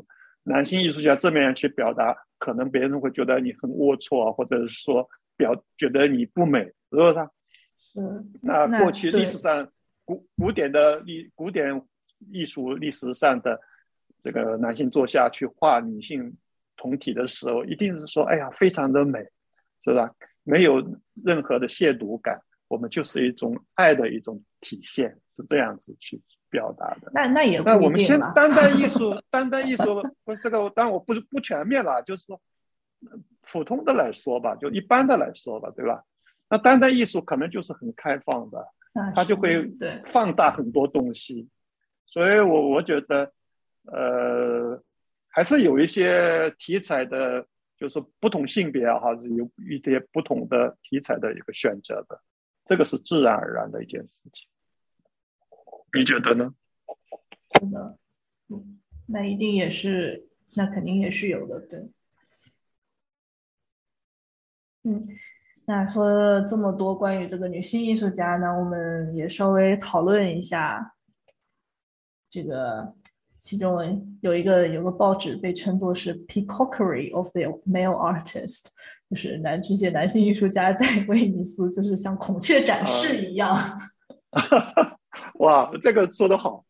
[0.44, 7.16] 男性艺术家这面去表达，可能别人会觉得你很龌龊啊，或者是说表觉得你不美，是不是？
[8.00, 8.32] 嗯。
[8.42, 9.68] 那过去历史上
[10.06, 11.82] 古古典的历古典
[12.32, 13.60] 艺术历史上的
[14.22, 16.38] 这个男性坐下去画女性
[16.78, 19.20] 同体的时候，一定是说，哎呀，非常的美，
[19.84, 20.10] 是吧？
[20.44, 20.82] 没有
[21.24, 22.40] 任何的亵渎感。
[22.71, 27.12] 我们就是一种爱的一种体现，是这样子去表达的。
[27.13, 32.39] 那那也那我们先单单 艺术，单单艺术不是这个，当然我不是不全面了，就是说
[33.41, 36.01] 普通的来说吧，就一般的来说吧，对吧？
[36.49, 38.65] 那单单艺术可能就是很开放的，
[39.13, 39.69] 它就会
[40.05, 41.49] 放大很多东西。
[42.05, 43.34] 所以我我觉得，
[43.91, 44.81] 呃，
[45.27, 47.45] 还是有一些题材的，
[47.77, 52.21] 就是不同性别啊，哈，有一些不同的题材的一个选择的。
[52.63, 54.47] 这个是自然而然的一件事情，
[55.97, 56.54] 你觉得呢？
[57.60, 57.97] 是的，
[58.50, 61.91] 嗯，那一定也是，那肯定也是有的，对。
[64.84, 65.02] 嗯，
[65.65, 70.95] 那说了这么多关于这个女性艺术家呢，我们也稍微讨论一下，
[72.30, 72.95] 这个
[73.38, 78.67] 其中有一个有个报纸被称作是 “peacockery of the male artist”。
[79.12, 83.54] 就是男这些男性艺术家在 威尼斯，就是像孔雀展示一样。
[85.39, 86.63] 哇，这个说的好。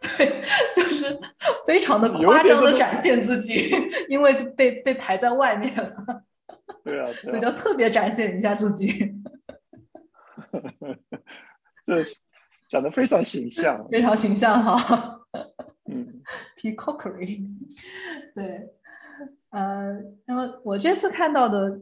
[0.16, 0.42] 对，
[0.74, 1.20] 就是
[1.66, 3.70] 非常的夸张的展现自己，
[4.08, 6.24] 因为被被排在外面了。
[6.82, 9.14] 对啊，所以就特别展现一下自己。
[11.84, 12.02] 这
[12.68, 15.20] 讲的非常形象，非常形象哈。
[15.90, 16.22] 嗯
[16.56, 17.46] ，peacockery，
[18.34, 18.66] 对。
[19.52, 21.78] 呃，那么我这次看到的，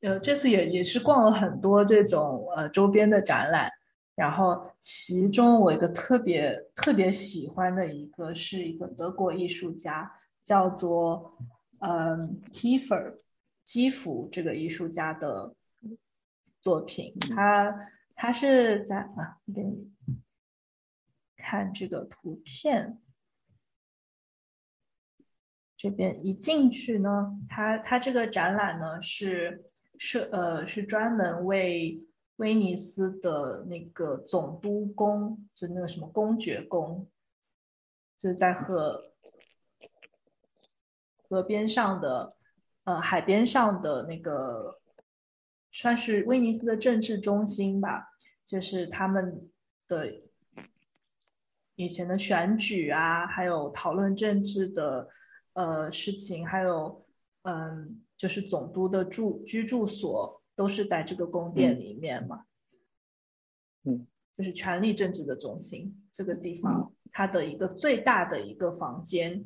[0.00, 3.70] 呃，这次也也是逛了很多这种呃周边的展览，
[4.14, 10.10] 然后其中我一个特别特别喜欢的一个是一个德国艺术家，
[10.42, 11.36] 叫做
[11.80, 13.14] 嗯 Kiefer
[13.64, 15.54] 基弗这个艺术家的
[16.58, 19.92] 作品，他他是在啊给你
[21.36, 22.98] 看这个图片。
[25.82, 29.64] 这边一进去呢，它它这个展览呢是
[29.98, 31.98] 是呃是专门为
[32.36, 37.08] 威尼斯的那个总督宫，就那个什么公爵宫，
[38.18, 39.14] 就是在河
[41.26, 42.36] 河边上的
[42.84, 44.82] 呃海边上的那个，
[45.70, 48.10] 算是威尼斯的政治中心吧，
[48.44, 49.48] 就是他们
[49.88, 50.12] 的
[51.76, 55.08] 以前的选举啊，还有讨论政治的。
[55.60, 57.04] 呃，事情还有，
[57.42, 62.46] 嗯，就是总督的住居住所都是在这个宫殿里面嘛，
[63.84, 69.44] 嗯，就是权力政治的中心这个地方，它的一个最大的一个房间，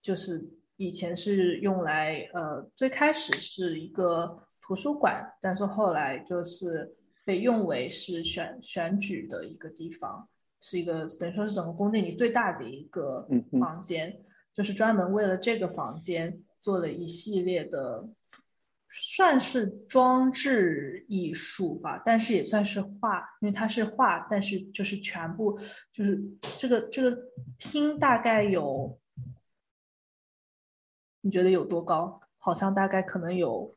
[0.00, 6.92] 就是以前是用来，呃，最开始是一个图书馆，但是后来就是
[7.24, 10.28] 被用为是选选举的一个地方，
[10.60, 13.28] 是一个等于说是整个宫殿里最大的一个
[13.60, 14.20] 房间。
[14.52, 18.06] 就是专门为了这个房间做了一系列的，
[18.88, 25.58] 算是装置艺术吧，但是也算是画，因为它是画，但是就是全部
[25.90, 26.22] 就是
[26.60, 27.18] 这个这个
[27.56, 28.98] 厅大概有，
[31.22, 32.20] 你觉得有多高？
[32.38, 33.74] 好像大概可能有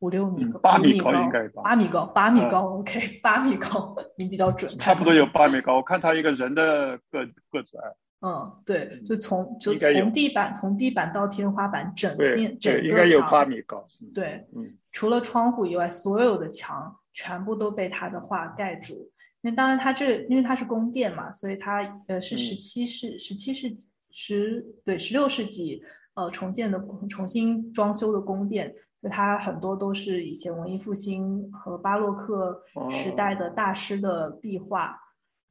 [0.00, 7.94] 五六米，八米高，应该八米高，八米高，OK，八米高， 你比较准，差不多有八米高，我看他一个人的个个子矮。
[8.20, 13.86] 嗯，对，就从就从地板从地板到天花板整面整个应该有八米高。
[14.12, 19.12] 对，嗯，除了窗户以外，所有的墙全部都被他的画盖住。
[19.40, 25.80] 那当然，他这因为他是宫殿嘛，所以他呃是十七世十七世纪十对十六世纪
[26.14, 34.98] 呃重建的重新装修的宫殿，所以它很多都是以前文艺复兴和巴洛克时代的大师的壁画，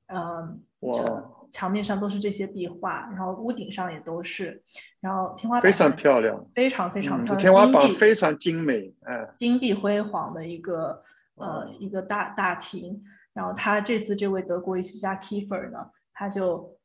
[0.08, 1.34] 嗯，哇。
[1.51, 4.62] 墙面上都是这些壁画，然后屋顶上也都是，
[4.99, 11.01] 然后天花板非常漂亮，非常非常漂亮，天花板非常精美，哎，金碧辉煌的一个
[11.36, 13.03] 呃一个大大厅。
[13.33, 15.77] 然后他这次这位德国艺术家 Kiefer 呢，
[16.12, 16.75] 他就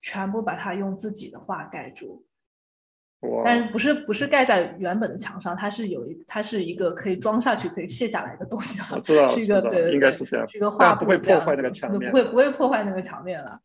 [0.00, 2.24] 全部把它用自己的画盖住，
[3.44, 8.98] 但是不是不是盖在原本的墙上，它是有一它是一个可以装下去可以卸下来的东西啊，
[9.34, 13.60] 是一个对，应该是这样，是一个画不会破坏那个墙面，不会不会破坏那个墙面了。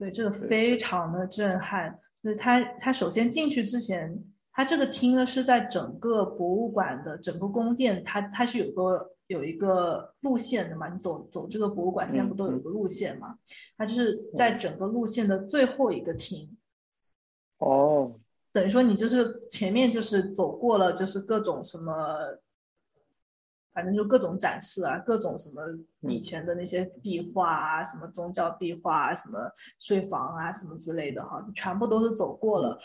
[0.00, 1.94] 对，这个非常的震撼。
[2.22, 4.18] 就是他，他首先进去之前，
[4.50, 10.88] 他这个厅呢是在整个博物馆的整个宫殿，它它是有个有一个路线的嘛。
[10.88, 13.36] 你走走这个博物馆，现在不都有个路线嘛？
[13.76, 16.56] 它就是在整个路线的最后一个厅。
[17.58, 18.18] 哦，
[18.52, 21.92] 等于说你就是前面就是走过了，就是各种什么。
[23.72, 25.62] 反正就各种展示啊，各种什么
[26.10, 29.38] 以前的那些壁画啊，什么宗教壁画啊，什么
[29.78, 32.78] 睡房啊，什么之类的哈，全部都是走过了，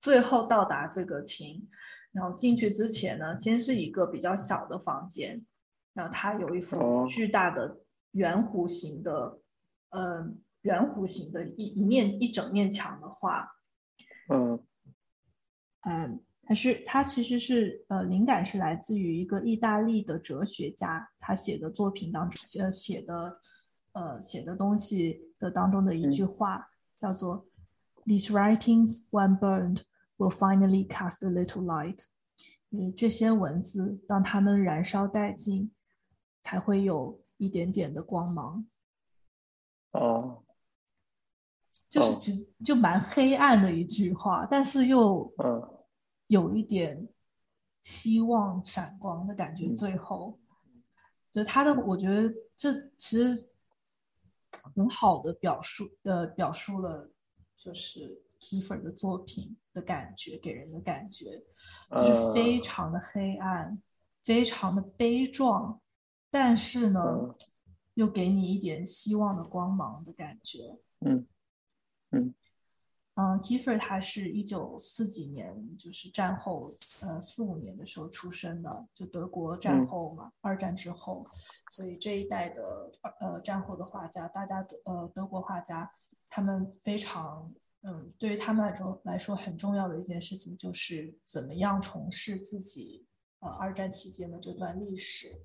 [0.00, 1.68] 最后到达这个厅，
[2.12, 5.44] 然后进去之前呢，先是一个比较小的房间，
[5.92, 7.80] 然后它有一幅巨大的
[8.12, 9.40] 圆弧形的，
[9.90, 13.50] 嗯，圆弧形的一一面一整面墙的画，
[14.28, 14.64] 嗯，
[15.82, 16.20] 嗯。
[16.48, 23.38] 它是，它其实是，呃，灵感是来自于一个意大利的哲学家，他写的作品当中，呃，写的，
[23.92, 26.66] 呃，写的东西的当中的一句话，
[26.98, 27.46] 叫做
[28.06, 29.82] “These writings, when burned,
[30.16, 32.04] will finally cast a little light。”
[32.72, 35.70] 嗯，这些文字，当它们燃烧殆尽，
[36.42, 38.64] 才会有一点点的光芒。
[39.90, 40.42] 哦，
[41.90, 45.74] 就是其实就蛮黑暗的一句话，但是又，嗯。
[46.28, 47.08] 有一点
[47.82, 50.38] 希望闪光的感觉，最后
[51.30, 53.50] 就他的，我觉得这其实
[54.74, 57.10] 很好的表述的表述了，
[57.56, 61.42] 就是 Kiefer 的作品的感觉，给人的感觉
[61.90, 63.82] 就是非常的黑暗，
[64.22, 65.80] 非常的悲壮，
[66.30, 67.34] 但是呢，
[67.94, 70.78] 又给你一点希望的光芒的感觉。
[71.00, 71.26] 嗯
[72.10, 72.34] 嗯。
[73.20, 76.68] 嗯，Kiefer 他是一九四几年，就是战后，
[77.00, 81.26] 呃，四五年的时候出生的，就德国战后嘛，二战之后，
[81.72, 85.90] 所以这一代的呃战后的画家，大家呃德国画家，
[86.30, 87.52] 他们非常，
[87.82, 93.04] 嗯，对于他们来说来说很重要的一件事情就是怎么样重视自己
[93.40, 95.42] 呃二战期间的这段历史，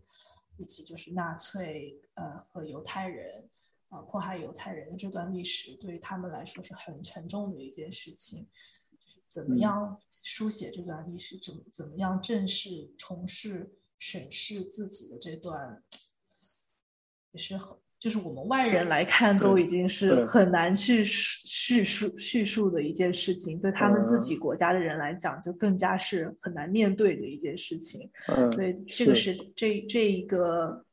[0.57, 3.49] 以及就是纳粹呃和犹太人。
[3.93, 8.47] 啊，迫害犹太人的这段历史对于他们来说是很沉重的一件事情，
[8.89, 15.83] 就是怎么样书写这段历史，怎怎么样正视、重视、审视自己的这段，
[17.33, 28.09] 也是很，就是我们外人来看都已经是很难去叙述叙述的一件事情，对他们自己国家的人来讲，就更加是很难面对的一件事情。
[28.29, 30.83] 嗯，对，这个是这这一个。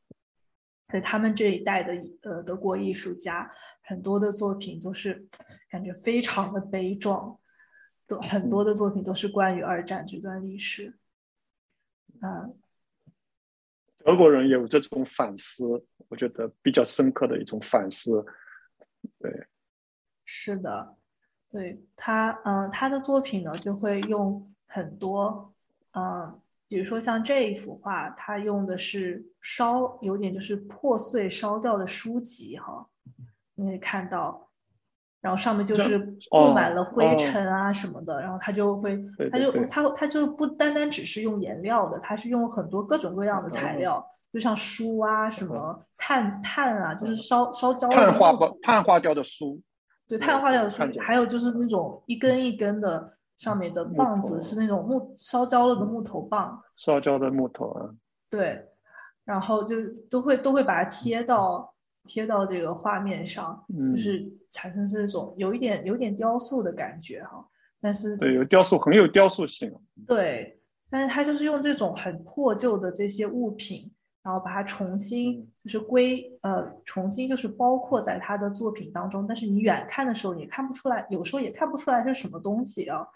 [0.90, 3.50] 对他们这一代的呃德国艺术家，
[3.82, 5.26] 很多的作品都是
[5.70, 7.38] 感觉非常的悲壮，
[8.06, 10.98] 都很多的作品都是关于二战这段历史。
[12.20, 12.56] 嗯，
[13.98, 18.24] 德国人有这种反思，我觉得比较深刻的一种反思。
[19.18, 19.46] 对，
[20.24, 20.96] 是的，
[21.50, 25.54] 对他，嗯，他的作品呢就会用很多，
[25.92, 26.40] 嗯。
[26.70, 32.86] 比如说像这一幅画，它用的是烧，有点就是破碎烧掉的书籍哈，
[33.56, 34.48] 你可以看到，
[35.20, 35.98] 然后上面就是
[36.30, 38.96] 布满了灰尘啊什么的，然后它就会，
[39.32, 49.60] 它就它它就不单单只是用颜料的，它是用很多各种各样的材料，就像书啊什么碳碳啊，就是烧烧焦碳化碳化掉的书，
[50.06, 53.18] 对碳化掉的书，还有就是那种一根一根的。
[53.40, 57.88] 上面的棒子是那种木烧焦了的木头棒，烧焦的木头啊。
[58.28, 58.62] 对，
[59.24, 59.76] 然后就
[60.10, 67.42] 都会都会把它贴到贴到这个画面上，就是产生这种有一点有点雕塑的感觉哈。
[67.80, 69.74] 但是对，有雕塑很有雕塑性。
[70.06, 70.60] 对，
[70.90, 73.90] 但是他就是用这种很破旧的这些物品。
[74.22, 83.06] 然后把它重新就是归呃重新就是包括在他的作品当中，但是你远看的时候也看不出来，有时候也看不出来是什么东西啊。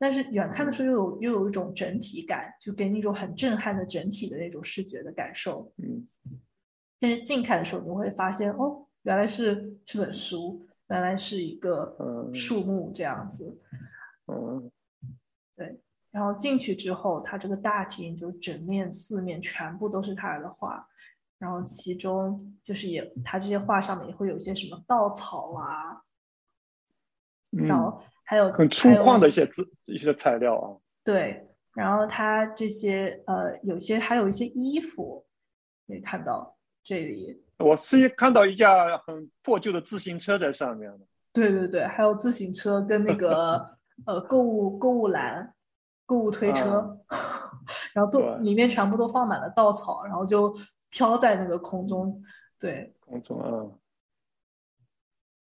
[0.00, 5.72] 但是远看的时候又有又有一种整体感，就给你一种很震撼的整体的那种视觉的感受。
[5.76, 6.06] 嗯。
[7.00, 13.56] 但是近看的时候你会发现，哦，原来是是本书，原来是一个树木这样子。
[14.26, 14.70] 嗯，
[15.56, 15.80] 对。
[16.10, 20.88] 然后进去之后，它这个大厅就整面四面全部都是他的画，
[21.38, 26.02] 然后其中就是也他这些画上面也会有些什么稻草啊，
[27.50, 30.76] 然后还有很粗犷的一些字一些材料啊。
[31.04, 35.26] 对，然后他这些呃有些还有一些衣服
[35.86, 37.44] 可以看到这里。
[37.58, 40.90] 我是看到一架很破旧的自行车在上面
[41.34, 43.70] 对对对，还有自行车跟那个
[44.06, 45.54] 呃购物购物篮。
[46.08, 46.98] 购物推车，
[47.92, 50.56] 然后都里面全部都放满了稻草，然后就
[50.88, 52.18] 飘在那个空中。
[52.58, 53.68] 对，空中啊，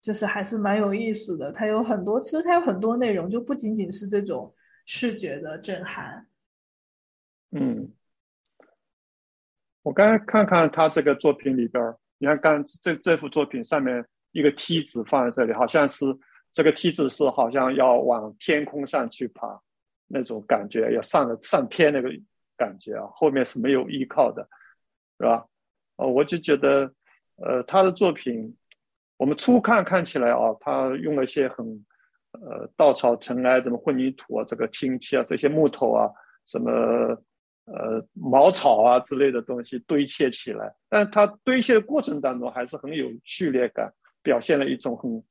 [0.01, 1.49] 就是还是蛮有意思的。
[1.49, 4.53] 它有很多，其实它有很多内容，就不仅仅是这种
[4.85, 6.27] 视觉的震撼。
[7.51, 7.93] 嗯，
[9.81, 11.81] 我刚才看看他这个作品里边，
[12.17, 16.05] 你看刚这这幅作品上面一个梯子放在这里，好像是
[16.51, 19.57] 这个梯子是好像要往天空上去爬。
[20.09, 22.09] 那种感觉要上了上天那个
[22.57, 24.41] 感觉啊，后面是没有依靠的，
[25.17, 25.45] 是吧？
[25.95, 26.91] 哦，我就觉得，
[27.37, 28.55] 呃，他的作品，
[29.17, 31.85] 我们初看看起来啊，他用了一些很，
[32.31, 36.09] 呃，稻草、尘埃、什么混凝土啊，这个氢气啊，这些木头啊，
[36.45, 36.71] 什么，
[37.65, 43.93] 呃，茅草啊之类的东西堆砌起来，但他堆砌的过程当中还是很有序列感，
[44.23, 45.23] 表现了一种很，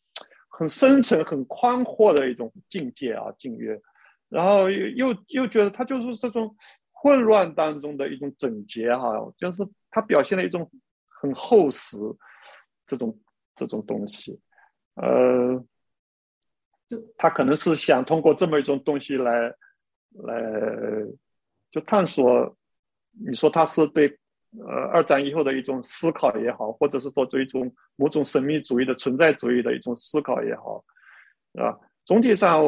[0.49, 3.81] 很深沉、很宽阔的一种境界啊，境约。
[4.29, 6.55] 然后又又又觉得他就是这种
[6.93, 10.71] 混乱当中的一种整洁哈，就是他表现了一种
[11.21, 11.97] 很厚实
[12.87, 13.19] 这种
[13.55, 14.39] 这种东西，
[14.95, 15.65] 呃，
[16.87, 19.49] 就他可能是想通过这么一种东西来
[20.11, 20.43] 来
[21.71, 22.57] 就探索，
[23.13, 24.09] 你说他是对
[24.59, 30.85] 呃二战以后的一种思考也好，或者是说对一种某种神秘主义的存在主义的一种思考也好，
[31.55, 31.79] 啊。
[32.05, 32.65] 总体上，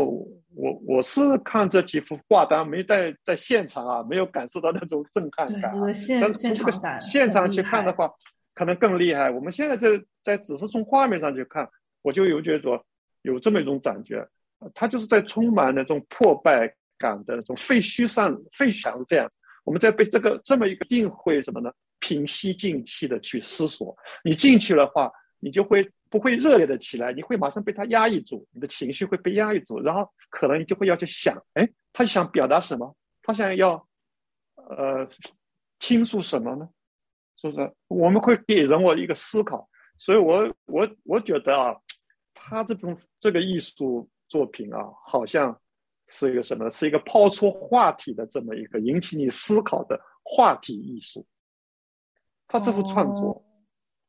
[0.54, 5.70] 我我是看这几幅画，当然没在在现场啊，没有感受到那种震撼感。
[5.70, 8.10] 这个现现场感，现场去看的话，
[8.54, 9.30] 可能更厉害。
[9.30, 9.88] 我们现在在
[10.22, 11.68] 在只是从画面上去看，
[12.02, 12.82] 我就有觉得
[13.22, 14.26] 有这么一种感觉，
[14.74, 19.36] 它就是在充满那种破败感的那种废墟上废墙这样子。
[19.64, 21.70] 我们在被这个这么一个定会什么呢？
[22.00, 23.96] 平息静气的去思索。
[24.24, 25.88] 你进去的话，你就会。
[26.10, 32.96] 不会热烈的起来，你会马上被他压抑住，你的情绪会被压抑住，然后可能你就会要去想，哎，他想表达什么？
[33.22, 33.86] 他想要，
[34.56, 35.08] 呃，
[35.78, 36.68] 倾诉什么呢？
[37.36, 37.72] 是不是？
[37.86, 41.74] 我们会给人我一个思考，所以我我我觉得啊，
[42.34, 45.58] 他这种这个艺术作品啊，好像
[46.08, 46.68] 是一个什么？
[46.70, 51.24] 是一个抛出话题的这么一个引起你思考的话题艺术。
[52.48, 53.42] 他这幅创作。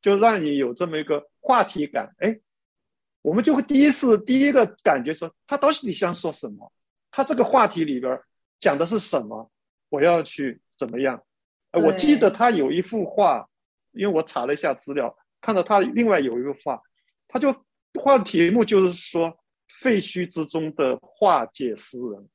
[0.02, 2.40] 就让你有这么一个话题感，哎，
[3.22, 6.72] 我们就会第一次第一个感觉说，他到底想说什么？
[7.12, 8.20] 他这个话题里边
[8.60, 9.52] 讲的是什么？
[9.90, 11.22] 我要去怎么样？
[11.72, 13.48] 我记得他有一幅画，
[13.92, 16.82] 因为我查了一下资料，看到他另外有一幅画，
[17.28, 17.54] 他就
[17.94, 19.38] 画的题目就是说
[19.68, 22.30] 废墟之中的化解诗人。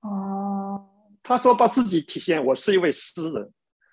[0.00, 3.52] 哦，他说把自己体现，我是一位诗人。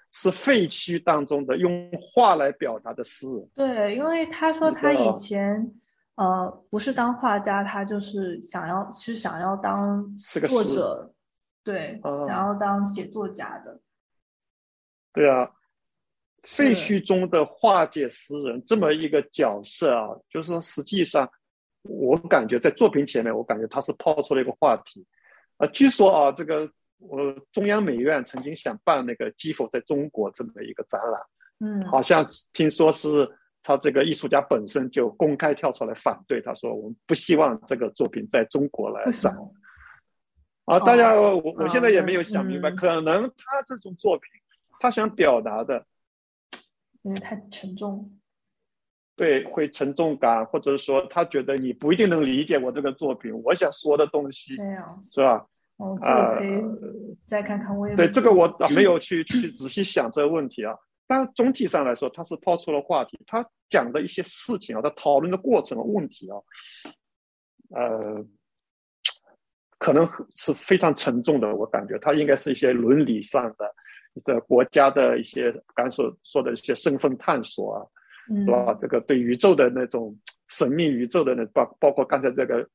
[0.10, 3.49] 是废墟当中的用画来表达的诗人。
[3.55, 5.72] 对，因为他说他以前
[6.16, 10.16] 呃不是当画家，他就是想要是想要当
[10.47, 11.14] 作者，
[11.64, 13.80] 对，想要当写作家的。
[15.12, 15.51] 对啊，
[16.43, 21.30] 废墟中的画界诗人这么一个角色啊，就是说实际上
[21.84, 25.05] 我感觉在作品前面，我感觉他是抛出了一个话题
[25.58, 25.68] 啊。
[25.68, 26.72] 据说啊，这个。
[26.99, 31.21] 我中央美院曾经想办那个《基否在中国》这么一个展览，
[31.59, 33.29] 嗯，好像听说是
[33.61, 39.33] 他这个艺术家本身就公开跳出来反对，他说我们不希望这个作品在中国来展。
[40.65, 44.29] 啊，大家我我现在也没有想明白，可能他这种作品，
[44.79, 45.85] 他想表达的，
[47.03, 48.11] 因为太沉重，
[49.15, 55.45] 对，会沉重感，或者说他觉得你不一定能理解我这个作品，我想说的东西，这样是吧？
[55.78, 57.78] 哦，这个可以再看看。
[57.78, 60.73] 我也对这个我没有 去去仔细想这个问题啊。
[61.05, 66.36] 但总体上来说，他是抛出了话题，他讲的一些事情啊，他讨论的过程和问题啊，
[67.69, 68.25] 呃，
[69.78, 71.55] 可能是非常沉重的。
[71.55, 73.73] 我感觉他应该是一些伦理上的、
[74.25, 77.86] 的国家的一些刚所说的一些身份探索啊，
[78.43, 78.78] 是吧？
[78.82, 80.17] 这个对宇宙的那种
[80.47, 82.67] 神秘宇宙的那包包括刚才这个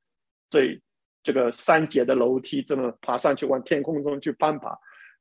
[0.49, 0.81] 这。
[1.23, 4.77] 这个三节的楼梯这么爬上去，往天空中去攀爬，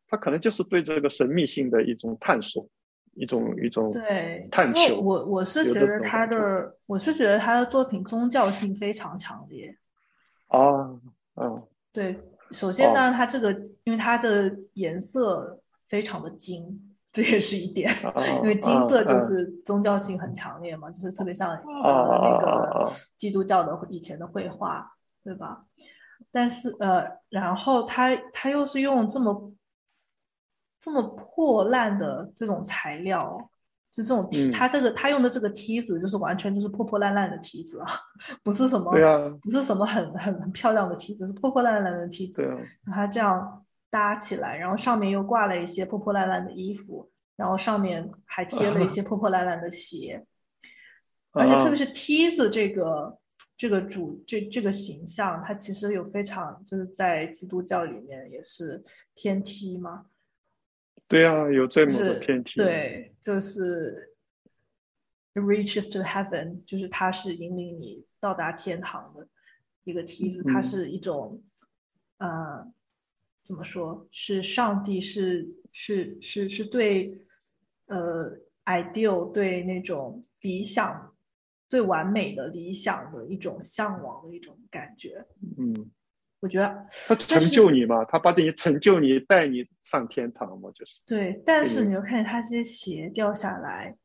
[0.08, 2.68] 他可能就是对这个神秘性的一种探索，
[3.14, 5.00] 一种一种对探求。
[5.00, 9.78] 我我是觉得他的，我是觉得他的作品宗教性非常强烈。
[10.48, 11.00] 啊，
[11.36, 12.20] 嗯对，
[12.52, 13.52] 首先哦当然他这个，
[13.84, 17.90] 因为它的颜色非常的金，这也是一点。
[18.04, 24.92] 啊，因为金色就嗯是宗教性很强烈嘛，就是特别像啊呃啊那个基督教的以前的绘画，
[25.24, 25.66] 对吧？
[26.32, 29.52] 但是呃，然后他他又是用这么
[30.80, 33.38] 这么破烂的这种材料，
[33.92, 37.88] 就这种梯，嗯他这个他用的这个梯子就是完全就是破破烂烂的梯子啊，
[38.44, 42.52] 不是什么对啊，不是什么很很很漂亮的梯子，是破破烂烂的梯子对。
[42.52, 42.56] 啊，
[42.86, 50.26] 然后它这样搭起来，然后上面又挂了一些破破烂烂的衣服，然后上面还贴了一些破破烂烂的鞋，
[51.34, 53.18] 而且特别是梯子这个
[53.62, 58.82] 这个主这这个形象，它其实有非常就是在基督教里面也是
[59.14, 60.08] 天梯嘛，
[61.08, 64.16] 对啊，有这么就是个天梯，，对，就是
[65.36, 69.28] reaches to heaven，就是它是引领你到达天堂的
[69.84, 70.64] 一个梯子，它嗯。
[70.64, 71.40] 是一种
[72.18, 72.66] 呃
[73.44, 74.08] 怎么说？
[74.10, 77.16] 是上帝是是是是对
[77.86, 78.36] 呃
[78.66, 81.11] ideal 对那种理想
[81.72, 85.26] 最完美的理想的一种向往的一种感觉。
[85.58, 85.90] 嗯，
[86.42, 93.96] 我觉得他成就你嘛，他把你成就你，带你上天堂嘛，就是，对，但是嗯你就看见他这些鞋掉下来，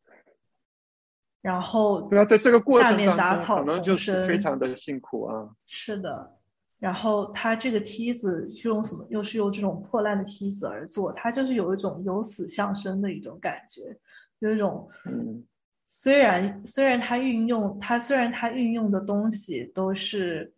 [1.43, 6.39] 然后对啊，在这个过程当中，杂草可能就是非常的辛苦啊，是的，
[6.79, 9.05] 然后他这个梯子是用什么？
[9.11, 13.99] 又是用这种破烂的梯子而做，他就是有一种由死向生的一种感觉，
[14.39, 15.45] 有一种嗯
[15.89, 20.53] 虽然虽然它运用它虽然它运用的东西都是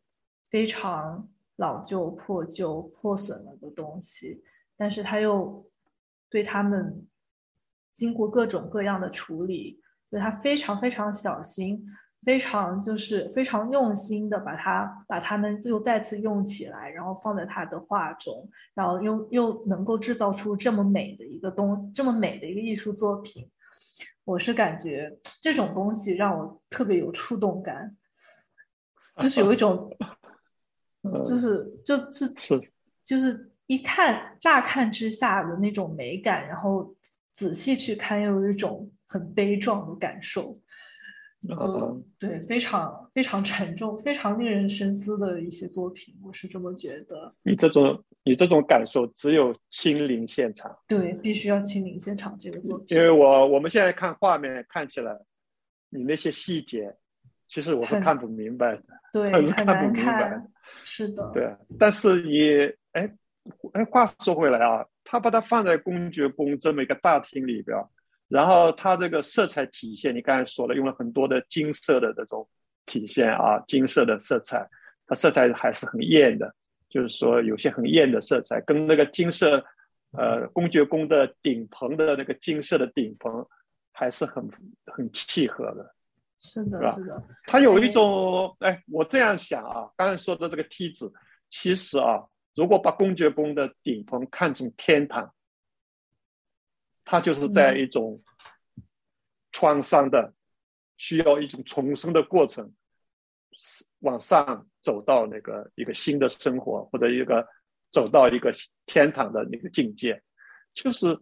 [0.48, 4.42] 非常老旧、破旧、破损了的东西，
[4.76, 5.64] 但是它又
[6.30, 7.06] 对它们
[7.92, 9.78] 经过各种各样的处理，
[10.10, 11.84] 对它非常非常小心，
[12.22, 23.46] 非常就是非常用心的把它把它们又再次用起来，然后放在他的画中，然后又又能够制造出这么美的一个东这么美的一个艺术作品。
[24.28, 25.10] 我是感觉
[25.40, 27.96] 这种东西让我特别有触动感，
[29.16, 29.90] 就是有一种，
[31.02, 32.72] 嗯，就是就是是
[33.06, 36.94] 就是一看乍看之下的那种美感，然后
[37.32, 40.60] 仔细去看又有一种很悲壮的感受，
[41.46, 47.32] 就嗯对非常非常沉重、非常令人深思的一些作品，我是这么觉得。
[47.42, 55.16] 你这种你这种感受只有亲临现场，对，必须要亲临现场这个作品，因为我我们现在看画面看起来，
[55.90, 56.92] 你那些细节，
[57.46, 58.82] 其实我是看不明白的，
[59.12, 61.56] 对 很看不明白看，是的，对。
[61.78, 63.08] 但是你哎
[63.72, 67.78] 哎，话说回来啊，他把它放在公爵宫这么一个大厅里边，
[68.28, 72.46] 然后它这个色彩体现，你刚才说了，用了很多的金色的这种
[72.86, 74.68] 体现啊，金色的色彩，
[75.06, 76.54] 它色彩还是很艳的，
[76.88, 79.64] 就是说有些很艳的色彩，跟那个金色，
[80.12, 83.46] 呃，公爵宫的顶棚的那个金色的顶棚
[83.92, 84.46] 还是很
[84.86, 85.94] 很契合的。
[86.40, 91.12] 是的，是的，它有一种，哎，我这样想啊，刚才说的这个梯子，
[91.50, 92.22] 其实啊，
[92.54, 95.34] 如果把公爵宫的顶棚看成天堂，
[97.10, 98.20] 它就是在嗯一种
[99.50, 100.34] 创伤的，
[100.98, 102.70] 需要一种重生的过程，
[104.00, 107.48] 往上走到那个一个新的生活，或者一个
[107.90, 108.52] 走到一个
[108.84, 110.22] 天堂的那个境界，
[110.74, 111.18] 就是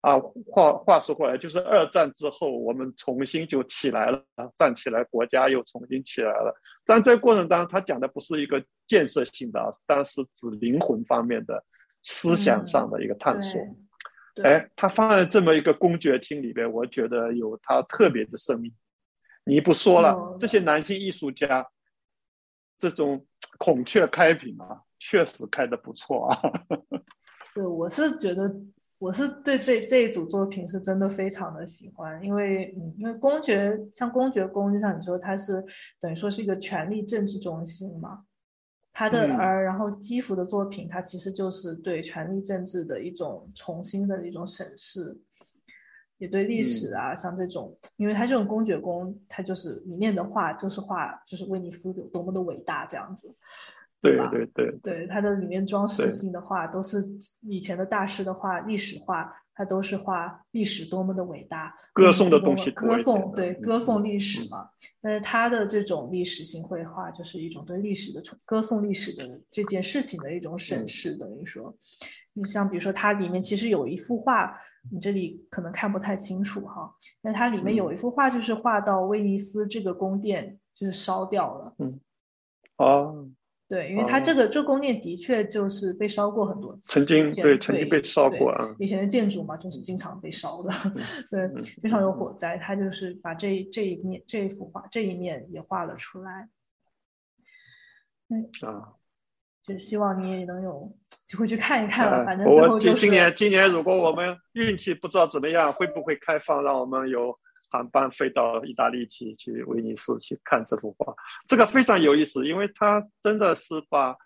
[0.00, 4.24] 啊，话话说回来，就是二战之后，我们重新就起来了，
[4.56, 6.52] 站起来，国家又重新起来了。
[6.84, 11.64] 但这个过程当中，他讲的不是一个建设性的，但是指灵魂方面的、
[12.02, 13.60] 思想上的一个探索。
[14.42, 18.72] 哎，他放在这么一个公爵厅里边，我觉得有他特别的生命。
[19.44, 21.66] 你不说了有，这些男性艺术家，
[22.76, 23.26] 这种
[23.58, 26.52] 孔雀开屏啊，确实开的不错啊。
[27.54, 28.54] 对，我是觉得，
[28.98, 35.64] 我是对这这一组作品是真的非常的喜欢，因为嗯，因为公爵像公爵宫，就像你说，它是
[35.98, 38.24] 等于说是一个权力政治中心嘛，
[39.00, 45.18] 他的嗯而然后基辅的作品，它其实就是对权力政治的一种重新的一种审视。
[46.18, 53.34] 也对历史啊，像这种，因为他这种公爵宫，他就是里面的画就是画，就是威尼斯有多么的伟大这样子，
[54.00, 57.06] 对吧对对，对，它的里面装饰性的画都是
[57.42, 64.70] 以前的大师的画，历史画，它都是画历史多么的伟大，歌颂的东西歌颂对嗯歌颂历史嗯嘛。
[65.02, 71.74] 但是他的这种历史性绘画，就是一种对历史的歌颂历史的这件事情的一种审嗯视，等于说，
[72.32, 74.58] 你像比如说它里面其实有一幅画，
[74.90, 76.90] 你这里可能看不太清楚哈，
[77.20, 81.74] 那它里面嗯有一幅画就是画到威尼斯这个宫殿就是烧掉了。
[81.78, 82.00] 嗯
[82.78, 83.28] 哦，
[83.70, 90.70] 对，因为它这个这宫殿的确就是被烧过很多次，曾经对曾经被烧过啊，以前的建筑嘛，就是经常被烧的，
[91.30, 92.58] 对嗯，经常有火灾。
[92.58, 96.48] 他就是把这这一面这一幅画这一面也画了出来，
[98.28, 98.94] 嗯啊。
[99.62, 100.90] 就是希望你也能有
[101.26, 102.16] 机会去看一看了。
[102.20, 107.38] 呃反正最后我就今年今年如果我们运气不知道怎么样，会不会开放，让我们有
[107.70, 111.14] 航班飞到意大利去，去威尼斯去看这幅画？
[111.46, 114.16] 这个非常有意思，因为他真的是把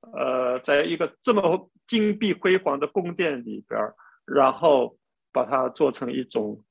[0.00, 4.96] 呃，在一个这么金碧辉煌的宫殿里边儿，然后
[5.32, 6.62] 把它做成一种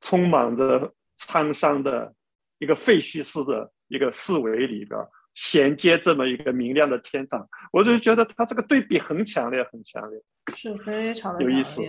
[0.00, 2.14] 充满着沧桑的
[2.58, 5.08] 一个废墟式的一个四维里边儿。
[5.34, 10.22] 衔接这么一个明亮的天堂，我就觉得它这个对比很强烈，很强烈。
[10.54, 11.82] 是非常的有意思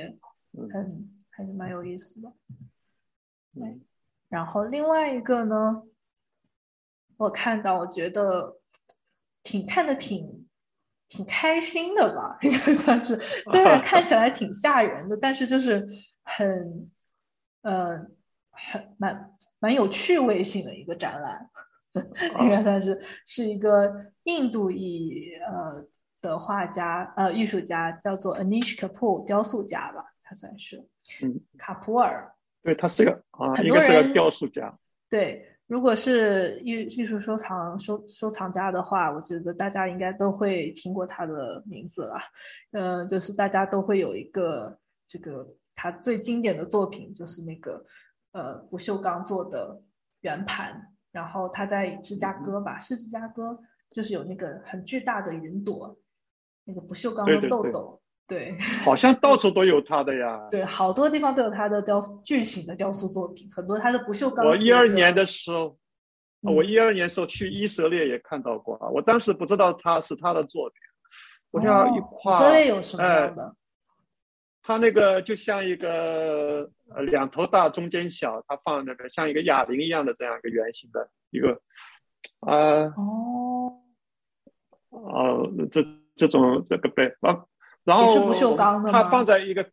[0.58, 2.34] 嗯很还是蛮有意思的。
[3.56, 3.64] 对。
[3.64, 3.82] 嗯，
[4.30, 5.84] 然后另外一个呢，
[7.18, 8.60] 我看到我觉得
[9.42, 10.48] 挺看的挺
[11.08, 13.20] 挺开心的吧， 应该算是，
[13.52, 15.88] 虽然看起来挺吓人的，但是就是
[16.24, 16.92] 很，
[17.62, 18.06] 呃，
[18.52, 21.50] 很蛮蛮有趣味性的一个展览，
[22.42, 23.00] 应该算是。
[23.26, 25.88] 是一个印度裔呃
[26.22, 30.86] 的画家呃艺术家，叫做 Anish Kapoor 雕塑家吧，他算是，
[31.22, 32.35] 嗯，卡普尔，
[32.66, 34.76] 对，他是个啊，应该是个雕塑家。
[35.08, 42.18] 对，如果是艺艺术收藏收收藏家的话，我觉得大家应该都会听过他的名字了。
[42.72, 47.86] 嗯、就是大家都会有一个这个他最经典的作品，就是那个
[48.32, 49.80] 呃不锈钢做的
[50.22, 53.60] 圆盘，然后他在芝加哥吧，是芝加哥，
[53.92, 55.96] 就是有那个很巨大的云朵，
[56.64, 60.46] 那个不锈钢的对对对豆豆，对好像到处都有他的呀。
[60.50, 64.46] 对，好多地方都有他的雕塑巨型的雕塑作品，很多他的不锈钢。
[64.46, 65.78] 我一二年的时候，
[66.42, 70.78] 嗯我一二年时候去以色列也看到过啊，我当时不知道他是他的作品，
[71.52, 72.36] 我想要一哦夸。
[72.38, 73.56] 以色列有什么哎样的？
[74.68, 81.62] 他那个就像一个呃两头大中间小，他放那个像一个哑铃一样的这样一个圆形的一个
[82.40, 83.74] 啊哦，
[84.90, 87.46] 呃这这种这个呗啊，
[87.86, 89.66] 然后是不锈钢的它放在一个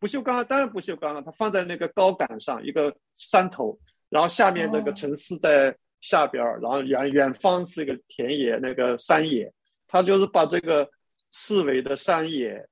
[0.00, 9.52] 不锈钢，当然不锈钢了，它放在那个高杆上一个山头，然后下面那个哦城市在下边儿，然后远远方是一个田野，那个山野，
[9.86, 10.88] 它就是把这个
[11.30, 12.66] 四维的山野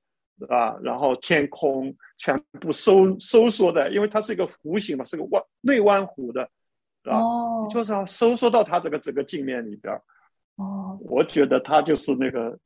[0.49, 6.41] 啊，然后天空全部收收缩的，因为它是一个弧形嘛，是个弯内弯弧的，
[7.03, 10.01] 啊，哦，就是要收缩到它这个整个镜面里边儿。
[10.55, 12.57] 哦，我觉得它就是那个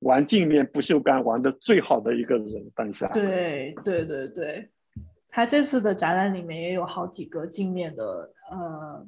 [0.00, 3.06] 玩镜面不锈钢玩的最好的一个人，当下。
[3.08, 4.28] 对对对。
[4.28, 4.70] 对，
[5.28, 9.06] 他这次的展览里面也有好几个镜面的，呃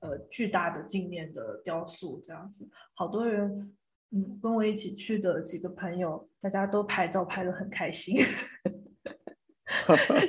[0.00, 3.74] 呃，巨大的镜面的雕塑，这样子，好多人，
[4.12, 8.16] 嗯，跟我一起去的几个朋友，大家都拍照拍的很开心。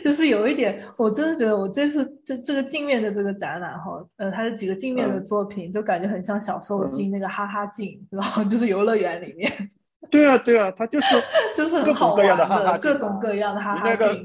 [0.03, 5.25] 就是有一点，我真的觉得我这次这这个镜面的这个展览哈，呃，它的几个镜面的嗯。
[5.25, 6.89] 作品，就感觉很像小时候嗯。
[6.89, 9.51] 进那个哈哈镜，然后 就是游乐园里面，
[10.09, 11.15] 对啊，对啊，他就是
[11.55, 14.19] 就是各种各样的哈哈各种各样的哈哈你那个。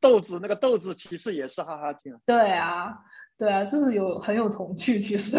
[0.00, 2.18] 豆子，那个豆子其实也是哈哈镜啊。
[2.26, 2.92] 对啊，
[3.38, 5.36] 对啊，就是有很有童趣，其实。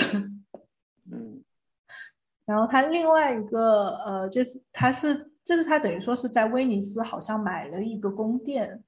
[1.11, 1.43] 嗯，
[2.45, 8.81] 然后他另外一个呃，这次他是这次他等于说是在威尼斯好像买了一个宫殿，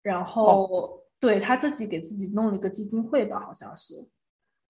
[0.00, 4.08] 然后、对他自己给自己弄了一个基金会吧，好像是。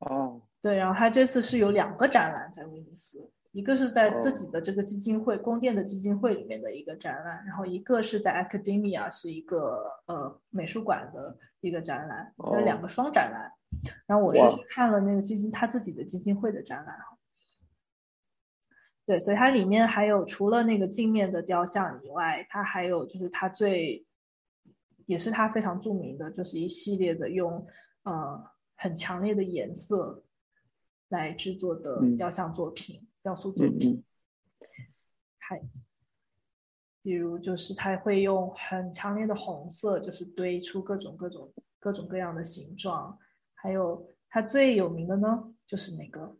[0.00, 13.52] 哦，对，然后他这次是有两个展览在威尼斯，一个是在自哦己的这个基金会、宫殿的基金会里面的一个展览，然后一个是在 Academia 是一个呃美术馆的一个展览，有两哦个双展览。
[14.06, 16.98] 然后我是去看了那个基金他自己的基金会的展览。
[19.06, 24.04] 对，所以它里面还有除了那个镜面的雕像以外，它还有就是它最
[25.06, 27.66] 也是它非常著名的，就是一系列的用
[28.04, 28.42] 呃
[28.76, 30.24] 很强烈的颜色
[31.08, 34.04] 来制作的嗯雕像作品、雕塑作嗯品，
[34.60, 34.66] 嗯，
[35.38, 35.58] 还
[37.02, 41.50] 比如就是他会用很强烈的红色，就是堆出各种各种
[41.80, 43.18] 各种各样的形状，
[43.54, 46.36] 还有他最有名的呢，就是那个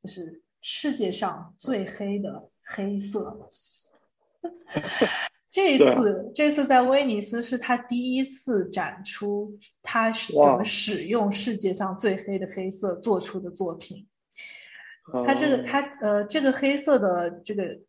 [0.00, 3.48] 就是世界上最黑的黑色。
[5.50, 14.06] 这次，这次在威尼斯是他第一次展出他是怎么使用世界上最黑的黑色做出的作品。
[15.26, 17.80] 他这个，它呃，这个黑色的这个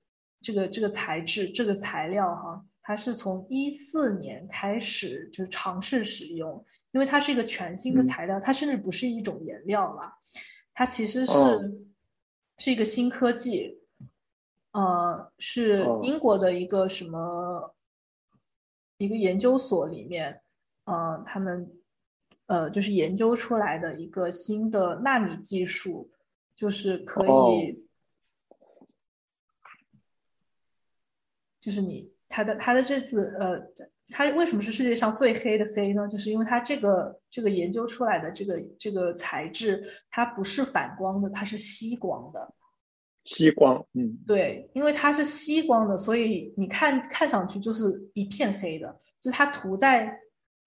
[0.41, 10.13] 这个这个材质，这个材料哈，它是从一四年开始就尝试使用，因为它是一个全新的材料，它甚至不是一种颜料了，
[10.74, 11.34] 它其实是
[12.57, 13.78] 是一个新科技。
[14.72, 17.76] 呃，是英国的一个什么
[18.97, 20.39] 一个研究所里面，
[20.84, 21.67] 呃，他们
[22.45, 26.11] 呃就是研究出来的一个新的纳米技术，
[26.60, 27.88] 就是可以，
[31.57, 33.57] 就是你他的他的这次呃，
[34.10, 36.05] 他为什么是世界上最黑的黑呢？
[36.10, 42.53] 就是因为它这个这个研究出来的这个这个材质，它不是反光的，它是吸光的。
[43.24, 50.14] 吸光，嗯，对，因为它是吸光的，所以你看看上去就是一片黑的，就是它涂在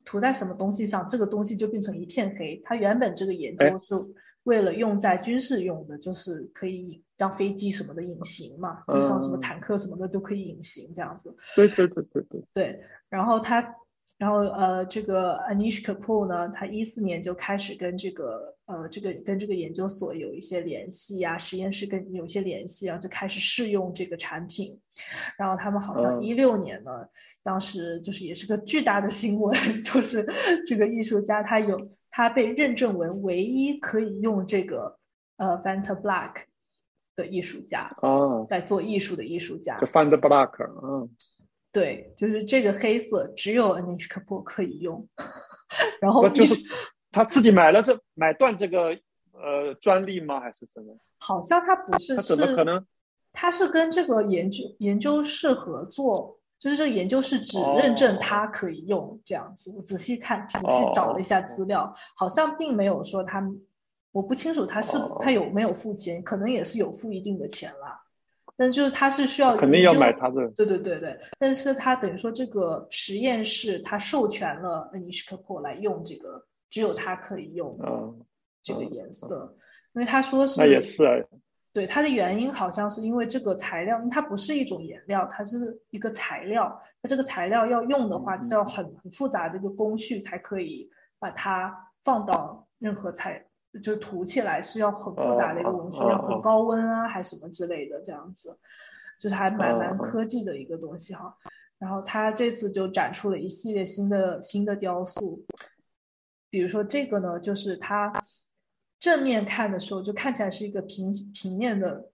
[0.07, 2.59] 涂在什么东西上，这个东西就变成一片黑。
[2.65, 3.95] 它原本这个研究是
[4.45, 11.35] 为了用在军事用的，就是可以让飞机什么的隐形嘛，就像什么坦克什么的都可以隐形这样子。
[11.57, 12.43] 对对对对对。
[12.53, 13.75] 对，然后他。
[14.19, 24.79] 然后呃，这个 Anish Kapoor 呢，他一四年就开始跟这个呃这个跟这个研究所有一些联系啊，实验室跟有些联系啊，就开始试用这个产品。
[25.37, 26.93] 然后他们好像一六年呢，
[27.43, 30.25] 当时就是也是个巨大的新闻， 就是
[30.69, 31.77] 这个艺术家他有
[32.13, 34.97] 他被认证为唯一可以用这个
[35.39, 36.45] 呃 Fanta Black
[37.17, 39.77] 的艺术家哦，在做艺术的艺术家。
[39.81, 40.53] 就 Fanta Black，
[40.85, 41.11] 嗯。
[41.73, 45.09] 对，就是这个黑色只有 Anish Kapoor 可以用，
[46.03, 46.55] 然后就是
[47.11, 48.89] 他自己买了这买断这个
[49.33, 50.39] 呃专利吗？
[50.39, 50.95] 还是怎么？
[51.21, 52.87] 好像他不是，他怎么可能？
[53.33, 59.73] 他是跟这个研究研究室合作，就是这个研究是只认证他可以用这样子。
[59.77, 63.45] 我仔细看，仔细找了一下资料，好像并没有说他，
[64.13, 68.01] 我不清楚他是他有没有付钱，可能也是有付一定的钱了。
[68.57, 71.19] 但就是他是需要肯定要买他的，对对对对。
[71.37, 76.41] 但是他等于说这个实验室他授权了恩尼什科珀来用这个，
[76.71, 77.77] 只有他可以用
[78.63, 79.53] 这个颜色，
[79.95, 81.11] 因为他说是那也是啊。
[81.73, 86.81] 对它的原因好像是因为这个材料它不是一种颜料，它是一个材料。
[87.03, 93.45] 它这个材料要用的话是要很很复杂的一个工序才可以把它放到任何材。
[93.83, 98.55] 就是涂起来是要很复杂的一个工序，要很高温啊，还什么之类的，这样子，
[99.19, 101.35] 就是还蛮蛮科技的一个东西哈。
[101.79, 105.43] 然后他这次就展出了一系列新的新的雕塑，
[106.51, 108.13] 比如说这个呢，就是它
[109.03, 112.09] 正面看的时候就看起来是一个平平面的，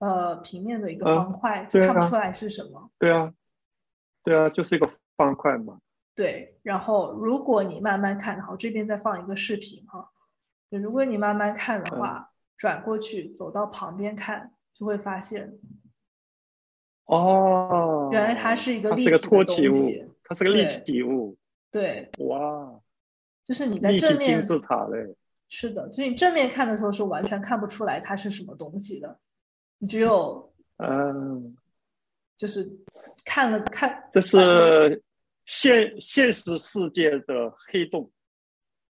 [0.00, 2.90] 呃，平面的一个方块，就看不出来是什么。
[2.98, 3.32] 对啊，
[4.24, 5.78] 对啊，就是一个方块嘛。
[6.16, 10.10] 对，然后如果你慢慢看，好，这边再放一个视频哈。
[10.70, 15.60] 如果你慢慢看的话，转过去走到旁边看，就会发现，
[17.04, 21.38] 哦，原来它是一个立体的东西，它是个立体物。
[21.70, 22.80] 对，哇，
[23.44, 25.14] 就是你在正面金字塔嘞。
[25.50, 29.18] 是的，就是你正面看的时候是完全看不出来它是什么东西的，
[29.78, 31.54] 你只有嗯，
[32.38, 32.70] 就是
[33.24, 35.02] 看了看，这是
[35.44, 38.10] 现现实世界的黑洞。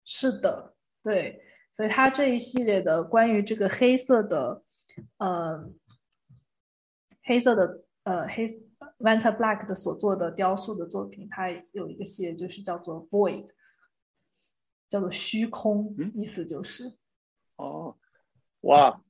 [0.04, 1.42] 是的，对。
[1.72, 4.62] 所以它这一系列的关于这个黑色的，
[5.20, 5.58] 呃，
[7.24, 8.46] 黑色的呃黑
[9.00, 13.48] Vanta Black 的所做的雕塑的作品，它有一个系列就是叫做 Void，
[14.92, 16.98] 叫做虚空，意思就是
[17.56, 17.98] 哦，
[18.60, 19.02] 哇，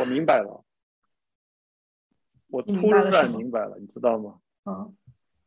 [0.00, 0.64] 我明白了，
[2.46, 4.40] 我突然明白了，你知道吗？
[4.64, 4.96] 嗯，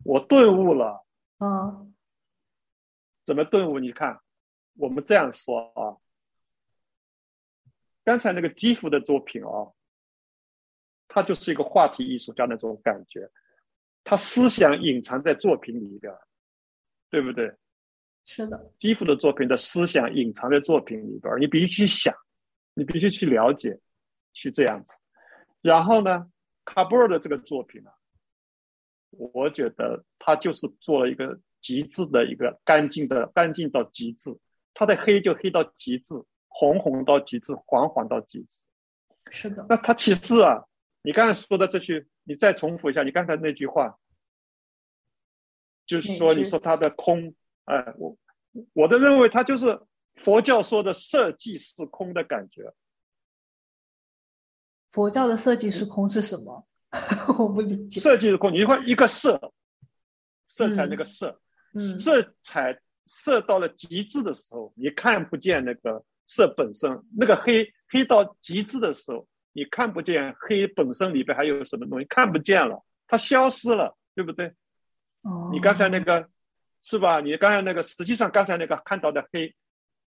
[0.04, 1.04] 我顿悟了。
[1.40, 1.96] 嗯，
[3.26, 3.80] 怎么顿悟？
[3.80, 4.22] 你看，
[4.76, 5.98] 我们这样说啊。
[8.04, 9.74] 刚才那个基辅的作品啊，
[11.08, 13.32] 他就是一个话题艺术家那种感觉，
[14.04, 16.16] 他思想隐藏在作品里边，
[17.10, 17.58] 对不对？
[18.26, 22.14] 是的，基辅的作品的思想隐藏在作品里边，你必须去想，
[22.74, 23.80] 你必须去了解，
[24.34, 24.96] 去这样子。
[25.62, 26.32] 然后呢，
[26.66, 27.92] 卡布尔的这个作品呢，
[29.10, 34.30] 我觉得他就是做了一个极致的一个干净的，干净到极致，
[34.74, 36.16] 他的黑就黑到极致。
[36.54, 38.60] 红红到极致，黄黄到极致，
[39.32, 39.66] 是的。
[39.68, 40.62] 那他其实啊，
[41.02, 43.98] 你刚才说的这句，你再重复一下，你刚才那句话，
[45.88, 47.34] 就是说，你说他的空，
[47.72, 48.18] 哎，我
[48.74, 49.80] 我的认为，它就是
[50.16, 52.74] 佛教说的色即是空的感觉。
[54.90, 56.68] 佛教的色即是空是什么？
[57.40, 58.02] 我不理解。
[58.02, 59.54] 色即是空，你会一个色，
[60.48, 61.40] 色彩那个色，
[61.80, 67.02] 色彩色到了极致的时候，你看不见那个色本身。
[67.18, 74.54] 那个黑黑到极致的时候，你看不见黑本身里边还有什么东西，看不见了，它消失了，对不对？
[75.22, 76.30] 哦，你刚才那个
[76.82, 77.22] 是吧？
[77.22, 79.56] 你刚才那个，实际上刚才那个看到的黑，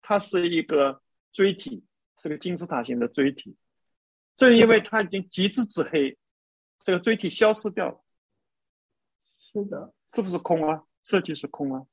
[0.01, 1.03] 它是一个
[1.33, 1.85] 锥体，
[2.17, 3.57] 是个金字塔形的锥体。
[4.35, 6.19] 正因为它已经极致之黑，
[6.79, 8.03] 这个锥体消失掉了。
[9.37, 10.85] 是的，是不是空啊？
[11.05, 11.87] 设计是空啊。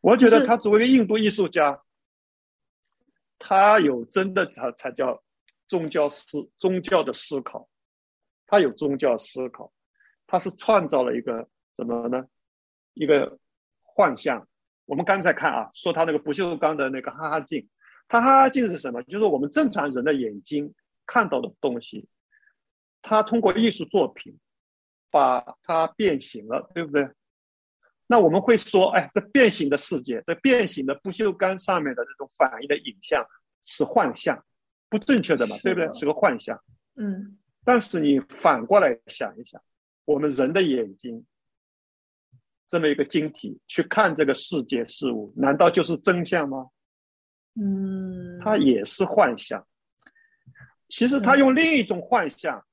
[0.00, 1.82] 我觉得他作为一个印度艺术家，
[3.36, 5.24] 他有真的才才叫
[5.66, 7.68] 宗教思宗教的思考，
[8.46, 9.72] 他有宗教思考，
[10.26, 12.24] 他是创造了一个怎么呢？
[12.94, 13.38] 一个
[13.98, 14.46] 幻象。
[14.84, 17.68] 我们刚才看啊，说他那个不锈钢的那个哈哈镜，
[18.06, 19.02] 它哈哈镜是什么？
[19.02, 20.72] 就是我们正常人的眼睛
[21.04, 22.08] 看到的东西，
[23.02, 24.38] 他通过艺术作品
[25.10, 27.10] 把它变形了，对不对？
[28.06, 33.26] 那我们会说，哎，这变形的世界，这变形的不锈钢上面的这种反应的影像
[33.64, 34.42] 是幻象，
[34.88, 35.92] 不正确的嘛，对不对？
[35.92, 36.56] 是个幻象。
[36.94, 37.36] 嗯。
[37.64, 39.60] 但是你反过来想一想，
[40.06, 41.26] 我们人的眼睛
[42.68, 46.68] 这么一个晶体去看这个世界事物，难道就是真相吗？
[47.54, 48.38] 嗯。
[48.40, 49.66] 它也是幻象。
[50.86, 52.64] 其实他用另一种幻象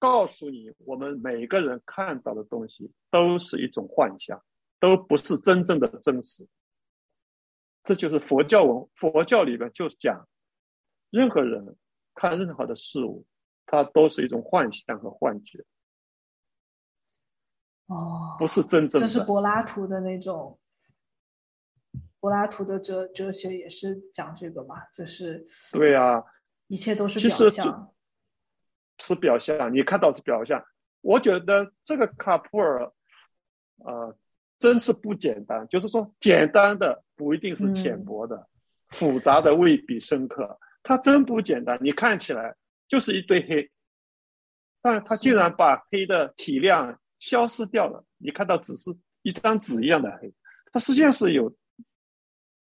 [0.00, 4.42] 告诉你，我们每个人看到的东西都是一种幻象。
[4.80, 6.48] 都不是真正的真实，
[7.82, 10.26] 这就是佛教文佛教里边就讲，
[11.10, 11.76] 任何人
[12.14, 13.26] 看任何的事物，
[13.66, 15.62] 它都是一种幻象和幻觉。
[17.90, 19.06] 哦，不是真正的。
[19.06, 20.58] 这是柏拉图的那种，
[22.18, 26.24] 柏拉图的哲哲学也是讲这个嘛，就是对啊，
[26.68, 27.94] 一切都是表象，
[28.98, 30.64] 是表象，你看到是表象。
[31.02, 32.90] 我觉得这个卡普尔，
[33.84, 34.16] 呃。
[34.60, 38.46] 真是不简单，就是说，简单的不一定是浅薄的，
[38.88, 40.60] 复杂的未必深刻。
[40.82, 42.54] 它真不简单，你看起来
[42.86, 43.72] 就是一堆黑，
[44.82, 48.04] 但是它竟然把黑的体量消失掉了。
[48.18, 48.90] 你看到只是
[49.22, 50.34] 一张纸一样的黑，
[50.72, 51.54] 它实际上是有。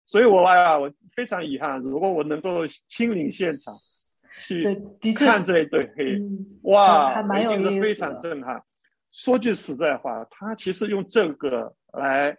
[0.04, 3.72] 所以我哎呀，我非常遗憾，如果我能够亲临现场
[4.36, 4.60] 去
[5.14, 6.18] 看这一对黑，
[6.62, 8.60] 哇，一定是非常震撼。
[9.12, 11.76] 说句实在话，他其实用这个。
[11.92, 12.36] 来，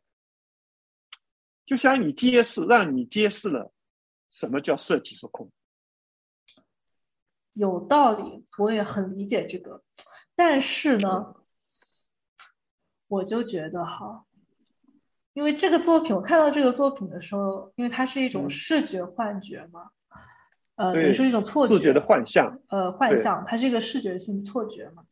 [1.65, 3.73] 就像你揭示，让你揭示了
[4.29, 5.51] 什么叫设计是空，
[7.53, 9.83] 有道理，我也很理解这个。
[10.35, 11.33] 但是呢，
[13.07, 14.23] 我就觉得哈，
[15.33, 19.89] 因为这个作品，我看到这个作品的时候，因为它是一种视觉幻觉嘛，
[20.75, 25.03] 呃，等于说一种错觉，视觉的幻象，呃，幻象，它是一个视觉性错觉嘛。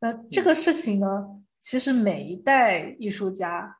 [0.00, 3.76] 那这个事情呢，其实每一代艺术家。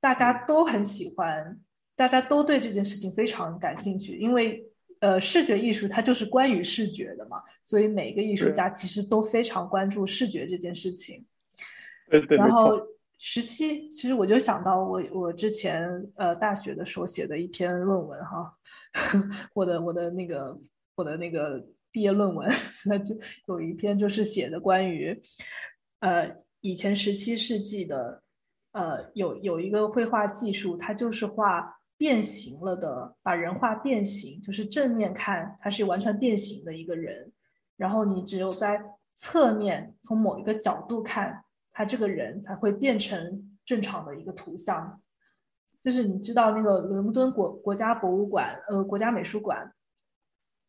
[0.00, 1.58] 大家都很喜欢，
[1.96, 4.62] 大家都对这件事情非常感兴趣，因为
[5.00, 11.24] 呃，视觉艺术它就是关于视觉的嘛，所以每个艺术家其实都非常关注视觉这件事情。
[12.20, 12.80] 对对，然后
[13.18, 18.52] 十七，其实我就想到我我之前呃大学的时候写的一篇论文哈，
[19.54, 20.54] 我的我的那个
[20.96, 22.50] 我的那个毕业论文，
[22.86, 23.14] 那就
[23.46, 25.18] 有一篇就是写的关于
[26.00, 28.22] 呃以前十七世纪的。
[28.74, 37.30] 呃，有有一个绘画技术，它就是画变形了的，把人画变形，就是正面看它是完全变形的一个人，
[37.76, 38.82] 然后你只有在
[39.14, 41.43] 侧面从某一个角度看，
[41.74, 44.98] 他这个人才会变成正常的一个图像。
[45.82, 49.70] 就是你知道那个伦敦国国家博物馆，呃，国家美术馆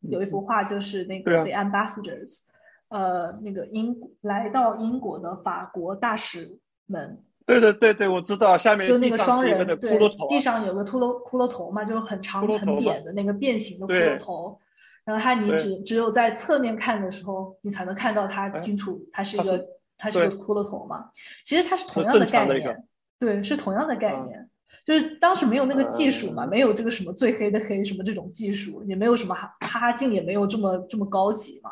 [0.00, 2.40] 有一幅画，就是那个 The Ambassadors，
[2.88, 7.22] 呃，那个英来到英国的法国大使们。
[7.46, 8.58] 对对对对，我知道。
[8.58, 9.98] 下面就那个双人，对，
[10.28, 14.60] 地上有个骷髅骷髅头嘛，就是很长很扁的那个变形的骷髅头。
[15.04, 19.64] 然后它你只只有在侧面看的时候，你才能看到它清楚，它是一个
[19.96, 21.10] 它是个骷髅头嘛。
[21.42, 22.88] 其实它是同样的概念，
[23.18, 24.50] 对，是同样的概念。
[24.84, 31.70] 就是当时没有那个技术嘛，没有这个什么最黑的黑什么这种技术，也没有什么哈哈哈镜，也没有这么这么高级嘛。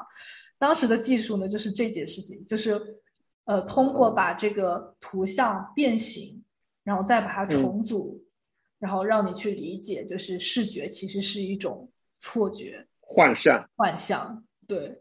[0.58, 2.80] 当时的技术呢，就是这件事情，就是。
[3.46, 6.42] 呃，通过把这个图像变形，
[6.82, 8.24] 然后再把它重组，
[8.78, 11.86] 然后让你去理解，就是视觉其实是一种
[12.18, 14.42] 错觉、幻象、幻象。
[14.66, 14.98] 对，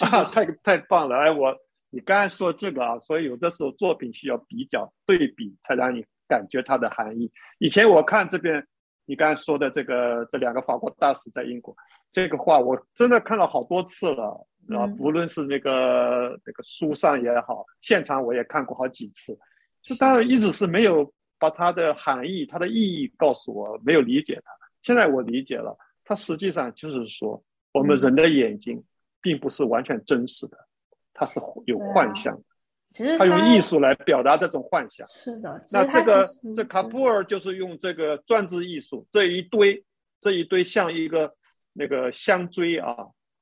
[0.00, 1.14] 啊，太太棒了！
[1.18, 1.56] 哎，我
[1.94, 7.30] 你刚才说这个啊，所以有的时候作品需要比较对比，才让你感觉它的含义。
[7.58, 8.66] 以前我看这边
[9.06, 11.76] 你刚才说的这个这两个法国大使在英国
[12.10, 14.44] 这个话，我真的看了好多次了。
[14.70, 19.38] 啊，无论是那个那个书上也好，现场我也看过好几次，
[19.82, 24.50] 就当然一直是没有把它的含义、它的意义告诉我，没有理解它。
[24.82, 28.82] 现在我理解了，它实际上就是说，我们人的眼睛
[29.20, 30.56] 并不是完全真实的，
[31.14, 32.38] 它是有幻象。
[32.86, 35.04] 其实他用艺术来表达这种幻想。
[35.08, 39.82] 是的，那这个这卡普尔就是用这个装置艺术这一堆
[40.20, 41.34] 这一堆像一个
[41.72, 42.94] 那个香锥啊，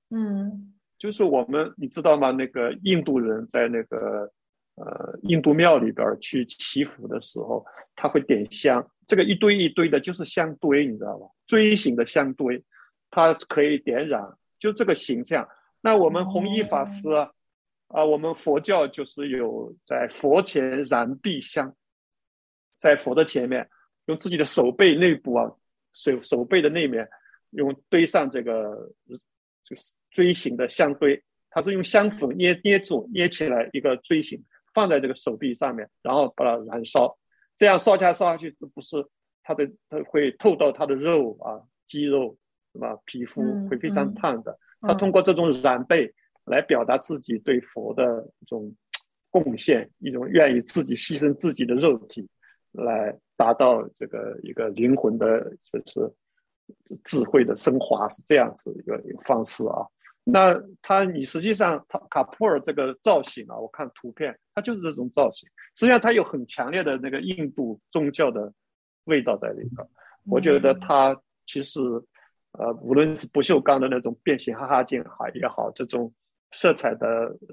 [0.08, 2.30] 嗯，就是我们你知道吗？
[2.30, 4.30] 那个印度人在那个
[4.76, 7.62] 呃印度庙里边去祈福的时候，
[7.94, 11.26] 他会点香，这个一堆一堆的就是香堆，你知道吧？
[11.46, 12.62] 锥形的香堆，
[13.10, 14.22] 它可以点燃，
[14.58, 15.46] 就这个形象。
[15.82, 17.12] 那我们弘一法师。
[17.12, 17.28] 啊，
[17.92, 21.76] 我们佛教就是有在佛前燃壁香，
[22.78, 23.68] 在佛的前面，
[24.06, 25.52] 用自己的手背内部啊，
[25.92, 27.06] 手手背的那面，
[27.50, 28.90] 用堆上这个
[29.62, 37.14] 就是锥形的香堆，它是用香粉捏捏住捏起来一个锥形，放在这个手臂上面，然后把它燃烧，
[37.54, 38.96] 这样烧下烧下去，不是
[39.42, 42.38] 它的它会透到它的肉啊，肌肉
[42.72, 42.96] 是吧？
[43.04, 46.10] 皮肤会非常烫的，它通过这种燃背。
[46.44, 48.74] 来表达自己对佛的一种
[49.30, 52.28] 贡献，一种愿意自己牺牲自己的肉体，
[52.72, 55.40] 来达到这个一个灵魂的，
[55.70, 56.12] 就是
[57.04, 59.86] 智慧的升华，是这样子一个一个方式啊。
[60.24, 65.48] 那他，你实际上他卡普尔这个造型啊，我看图片，他就是这种造型。
[65.76, 68.52] 实际上，他有很强烈的那个印度宗教的
[69.04, 69.88] 味道在里头。
[70.26, 71.80] 我觉得他其实，
[72.52, 76.12] 呃，无论是不锈钢的那种变形哈哈镜哈也好，这种。
[76.52, 77.06] 色彩的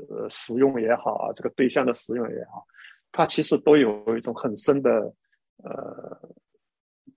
[0.09, 2.65] 呃使用也好啊，这个对象的使用也好，
[3.11, 4.91] 它其实都有一种很深的
[5.63, 6.35] 呃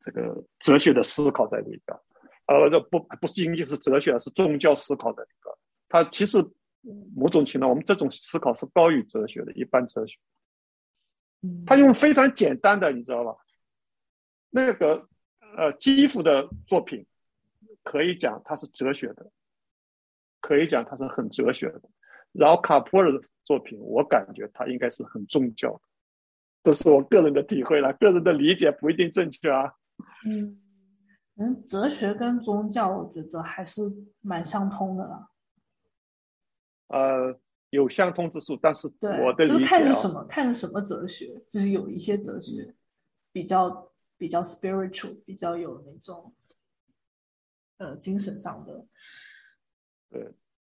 [0.01, 1.99] 这个哲学的思考在里边，
[2.47, 5.59] 呃，这不不仅仅是哲学，是宗教思考的一个。
[5.89, 6.39] 它其实
[7.15, 10.17] 某种情况，我们这种思考是高于哲学的一般哲学。
[11.67, 13.37] 他用非常简单的，你知道吧？
[14.51, 15.09] 那个
[15.57, 17.05] 呃，基辅的作品
[17.83, 19.31] 可以讲它是哲学的。
[20.43, 21.83] 可以讲它是很哲学的，
[22.33, 25.81] 然后卡普尔的作品，我感觉他应该是很宗教的，
[26.65, 29.73] 这是我个人的体会了，个人的理解不一定正确啊。
[30.27, 30.61] 嗯，
[31.37, 33.83] 嗯，哲学跟宗教，我觉得还是
[34.21, 35.29] 蛮相通的啦。
[36.89, 37.39] 呃，
[37.71, 38.87] 有相通之处，但是
[39.23, 42.75] 我的就是看是什么，看是什么哲学，就是有一些哲学
[43.31, 46.35] 比较比较 spiritual，比较有那种
[47.79, 48.85] 呃精神上的。
[50.13, 50.23] 对，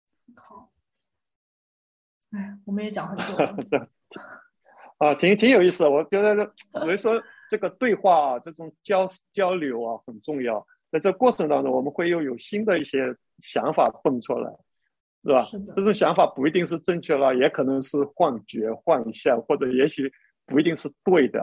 [0.08, 0.72] 思考。
[2.32, 3.88] 哎，我们也讲很久了。
[4.98, 5.90] 啊，挺挺有意思的。
[5.90, 10.66] 我觉得，所以说这个对话啊，这种交交流啊，很重要。
[10.90, 14.50] 在这过程当中，我们会又有新的一些想法蹦出来，
[15.22, 15.46] 是吧？
[15.76, 20.12] 这种想法不一定是正确了，也可能是幻觉、幻象，或者也许
[20.44, 21.40] 不一定是对的。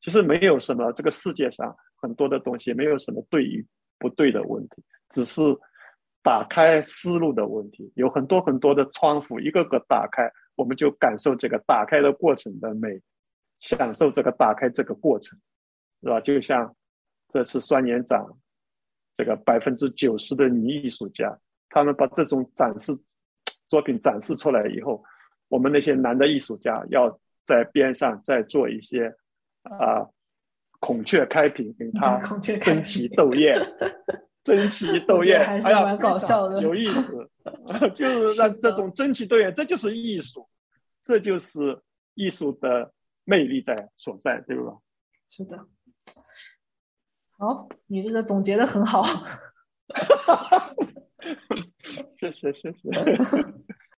[0.00, 3.64] 其实没有什么，这个世界上很多的东西没有什么对与
[3.98, 5.40] 不对的问题，只是。
[6.24, 12.98] 打开思路的问题，有很多很多的窗户，一个个打开，我们就感受这个打开的过程的美，
[13.58, 15.38] 享受这个打开这个过程，
[16.02, 16.18] 是吧？
[16.22, 16.74] 就像
[17.30, 18.24] 这次双年展，
[19.12, 22.98] 这个百分之九十的女艺术家，他们把这种展示
[23.68, 25.04] 作品展示出来以后，
[25.48, 27.06] 我们那些男的艺术家要
[27.44, 29.14] 在边上再做一些
[29.62, 30.08] 啊
[30.80, 32.18] 孔雀开屏，给他
[32.62, 33.60] 争奇斗艳。
[34.44, 37.28] 争奇斗艳，还是蛮搞笑的，有意思，
[37.94, 40.46] 就是让这种争奇斗艳，这就是艺术，
[41.02, 41.82] 这就是
[42.14, 42.92] 艺术的
[43.24, 44.76] 魅力在所在，对吧？
[45.28, 45.58] 是的。
[47.38, 49.02] 好，你这个总结的很好。
[52.10, 52.90] 谢 谢谢谢。